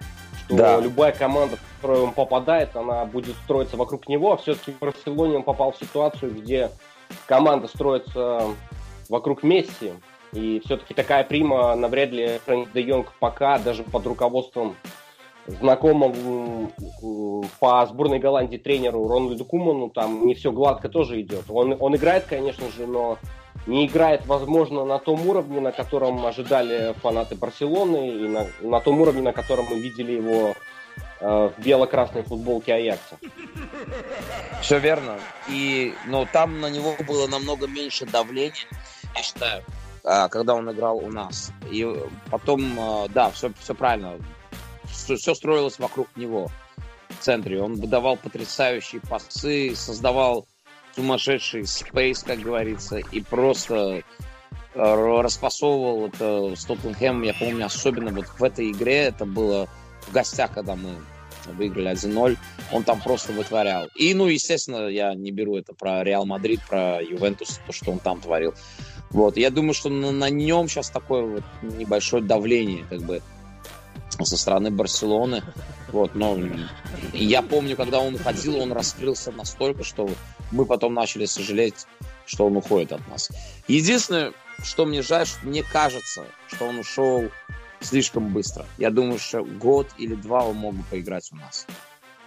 что 0.45 0.55
да. 0.55 0.79
любая 0.79 1.11
команда, 1.11 1.57
в 1.57 1.75
которую 1.75 2.07
он 2.07 2.13
попадает, 2.13 2.75
она 2.75 3.05
будет 3.05 3.35
строиться 3.43 3.77
вокруг 3.77 4.07
него. 4.07 4.33
А 4.33 4.37
все-таки 4.37 4.71
в 4.71 4.79
Барселоне 4.79 5.37
он 5.37 5.43
попал 5.43 5.71
в 5.71 5.77
ситуацию, 5.77 6.33
где 6.33 6.71
команда 7.27 7.67
строится 7.67 8.43
вокруг 9.09 9.43
Месси. 9.43 9.93
И 10.33 10.61
все-таки 10.65 10.93
такая 10.93 11.23
прима 11.23 11.75
навряд 11.75 12.09
ли 12.09 12.39
Фрэнк 12.45 12.71
Де 12.73 12.81
Йонг 12.81 13.13
пока 13.19 13.57
даже 13.57 13.83
под 13.83 14.05
руководством 14.05 14.75
знакомому 15.47 16.71
по 17.59 17.85
сборной 17.85 18.19
Голландии 18.19 18.57
тренеру 18.57 19.07
Рональду 19.07 19.45
Куману 19.45 19.89
там 19.89 20.25
не 20.25 20.33
все 20.33 20.51
гладко 20.51 20.89
тоже 20.89 21.21
идет. 21.21 21.45
Он, 21.49 21.75
он 21.79 21.95
играет, 21.95 22.25
конечно 22.25 22.69
же, 22.71 22.87
но 22.87 23.17
не 23.67 23.87
играет, 23.87 24.25
возможно, 24.25 24.85
на 24.85 24.99
том 24.99 25.27
уровне, 25.27 25.59
на 25.59 25.71
котором 25.71 26.25
ожидали 26.25 26.93
фанаты 27.01 27.35
Барселоны, 27.35 28.09
и 28.09 28.27
на, 28.27 28.47
на 28.61 28.79
том 28.79 29.01
уровне, 29.01 29.21
на 29.21 29.33
котором 29.33 29.65
мы 29.69 29.79
видели 29.79 30.13
его 30.13 30.55
э, 31.19 31.49
в 31.57 31.61
бело-красной 31.63 32.23
футболке 32.23 32.73
Аякса. 32.73 33.17
Все 34.61 34.79
верно. 34.79 35.15
И, 35.49 35.93
но 36.05 36.27
там 36.31 36.61
на 36.61 36.69
него 36.69 36.95
было 37.07 37.27
намного 37.27 37.67
меньше 37.67 38.05
давления, 38.05 38.67
я 39.15 39.23
считаю, 39.23 39.63
а, 40.03 40.27
когда 40.27 40.53
он 40.53 40.71
играл 40.71 40.97
у 40.97 41.09
нас. 41.09 41.51
И 41.71 41.87
потом, 42.29 42.61
э, 42.77 43.07
да, 43.09 43.31
все, 43.31 43.51
все 43.59 43.73
правильно 43.73 44.13
все 44.95 45.35
строилось 45.35 45.79
вокруг 45.79 46.07
него 46.15 46.49
в 47.09 47.23
центре. 47.23 47.61
Он 47.61 47.75
выдавал 47.75 48.17
потрясающие 48.17 49.01
пасы, 49.01 49.75
создавал 49.75 50.47
сумасшедший 50.95 51.67
спейс, 51.67 52.23
как 52.23 52.39
говорится, 52.39 52.97
и 52.97 53.21
просто 53.21 53.75
э, 53.75 54.01
распасовывал 54.73 56.07
это 56.07 56.55
с 56.55 56.63
Тоттенхэмом, 56.65 57.23
я 57.23 57.33
помню, 57.33 57.65
особенно 57.65 58.11
вот 58.11 58.27
в 58.27 58.43
этой 58.43 58.71
игре, 58.71 59.03
это 59.03 59.25
было 59.25 59.67
в 60.07 60.13
гостях, 60.13 60.53
когда 60.53 60.75
мы 60.75 60.95
выиграли 61.53 61.91
1-0, 61.91 62.37
он 62.71 62.83
там 62.83 63.01
просто 63.01 63.33
вытворял. 63.33 63.87
И, 63.95 64.13
ну, 64.13 64.27
естественно, 64.27 64.87
я 64.87 65.13
не 65.13 65.31
беру 65.31 65.57
это 65.57 65.73
про 65.73 66.03
Реал 66.03 66.25
Мадрид, 66.25 66.61
про 66.67 67.01
Ювентус, 67.01 67.59
то, 67.65 67.73
что 67.73 67.91
он 67.91 67.99
там 67.99 68.21
творил. 68.21 68.53
Вот, 69.11 69.37
я 69.37 69.49
думаю, 69.49 69.73
что 69.73 69.89
на, 69.89 70.11
на 70.11 70.29
нем 70.29 70.67
сейчас 70.67 70.89
такое 70.89 71.23
вот 71.23 71.43
небольшое 71.61 72.23
давление, 72.23 72.85
как 72.89 73.01
бы, 73.01 73.21
со 74.09 74.37
стороны 74.37 74.71
Барселоны. 74.71 75.43
Вот, 75.89 76.15
но 76.15 76.37
я 77.13 77.41
помню, 77.41 77.75
когда 77.75 77.99
он 77.99 78.15
уходил, 78.15 78.59
он 78.59 78.71
раскрылся 78.71 79.31
настолько, 79.31 79.83
что 79.83 80.09
мы 80.51 80.65
потом 80.65 80.93
начали 80.93 81.25
сожалеть, 81.25 81.85
что 82.25 82.47
он 82.47 82.57
уходит 82.57 82.93
от 82.93 83.07
нас. 83.07 83.29
Единственное, 83.67 84.33
что 84.63 84.85
мне 84.85 85.01
жаль, 85.01 85.25
что 85.25 85.45
мне 85.45 85.63
кажется, 85.63 86.25
что 86.47 86.65
он 86.65 86.79
ушел 86.79 87.29
слишком 87.81 88.33
быстро. 88.33 88.65
Я 88.77 88.89
думаю, 88.89 89.19
что 89.19 89.43
год 89.43 89.87
или 89.97 90.15
два 90.15 90.45
он 90.45 90.57
мог 90.57 90.75
бы 90.75 90.83
поиграть 90.89 91.29
у 91.31 91.35
нас. 91.35 91.65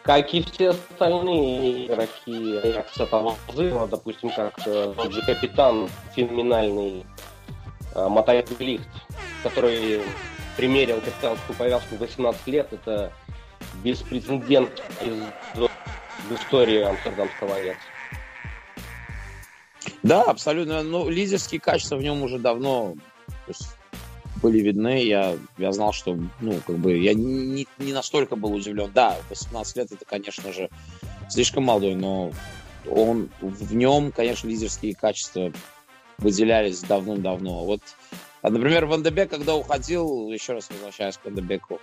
Как 0.03 0.33
и 0.33 0.43
все 0.43 0.71
остальные 0.71 1.87
игроки 1.87 2.57
Аякса 2.63 3.07
того 3.07 3.37
взрыва, 3.49 3.87
допустим, 3.87 4.31
как 4.31 4.55
э, 4.67 4.95
тот 4.97 5.13
же 5.13 5.21
капитан 5.23 5.89
феноменальный 6.15 7.05
э, 7.95 8.09
Матай 8.09 8.45
Лихт, 8.59 8.89
который 9.43 10.01
примерил 10.59 11.01
капитанскую 11.01 11.57
повязку 11.57 11.95
в 11.95 11.99
18 12.01 12.47
лет, 12.49 12.73
это 12.73 13.13
беспрецедент 13.85 14.83
из, 15.01 15.23
в 15.55 16.35
истории 16.35 16.83
амстердамского 16.83 17.55
Аякса. 17.55 17.81
Да, 20.03 20.25
абсолютно. 20.25 20.83
Ну, 20.83 21.09
лидерские 21.09 21.61
качества 21.61 21.95
в 21.95 22.03
нем 22.03 22.23
уже 22.25 22.41
давно 22.41 22.97
были 24.43 24.59
видны. 24.59 25.05
Я, 25.05 25.37
я 25.59 25.71
знал, 25.71 25.93
что, 25.93 26.19
ну, 26.41 26.61
как 26.67 26.77
бы, 26.79 26.99
я 26.99 27.15
не, 27.15 27.69
не 27.79 27.93
настолько 27.93 28.35
был 28.35 28.53
удивлен. 28.53 28.91
Да, 28.93 29.17
18 29.31 29.77
лет 29.77 29.93
это, 29.93 30.05
конечно 30.05 30.53
же, 30.53 30.71
слишком 31.29 31.65
молодой, 31.65 31.95
но 31.95 32.33
он, 32.91 33.29
в 33.41 33.75
нем, 33.77 34.11
конечно, 34.11 34.49
лидерские 34.49 34.97
качества 34.97 35.53
выделялись 36.19 36.81
давным-давно. 36.81 37.65
Вот 37.65 37.81
а, 38.43 38.51
например, 38.51 38.87
Ван 38.87 39.03
Дебек, 39.03 39.31
когда 39.31 39.55
уходил, 39.55 40.31
еще 40.31 40.55
раз 40.55 40.69
возвращаясь 40.71 41.17
к 41.17 41.25
Ван 41.25 41.35
Дебеку, 41.35 41.81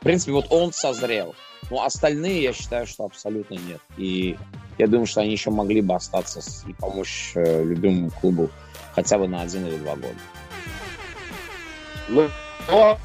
в 0.00 0.04
принципе, 0.04 0.32
вот 0.32 0.46
он 0.50 0.72
созрел. 0.72 1.34
Но 1.70 1.82
остальные, 1.82 2.42
я 2.42 2.52
считаю, 2.52 2.86
что 2.86 3.04
абсолютно 3.04 3.54
нет. 3.54 3.80
И 3.96 4.36
я 4.78 4.86
думаю, 4.86 5.06
что 5.06 5.20
они 5.20 5.32
еще 5.32 5.50
могли 5.50 5.80
бы 5.80 5.94
остаться 5.94 6.40
и 6.68 6.72
помочь 6.72 7.32
э, 7.34 7.64
любимому 7.64 8.10
клубу 8.10 8.48
хотя 8.94 9.18
бы 9.18 9.28
на 9.28 9.42
один 9.42 9.66
или 9.66 9.76
два 9.76 9.96
года. 9.96 10.14
Ну, 12.08 12.28
но 12.70 12.98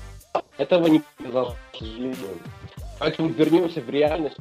этого 0.58 0.88
не 0.88 1.02
произошло, 1.18 1.56
Поэтому 3.00 3.30
вернемся 3.30 3.82
в 3.82 3.90
реальность. 3.90 4.38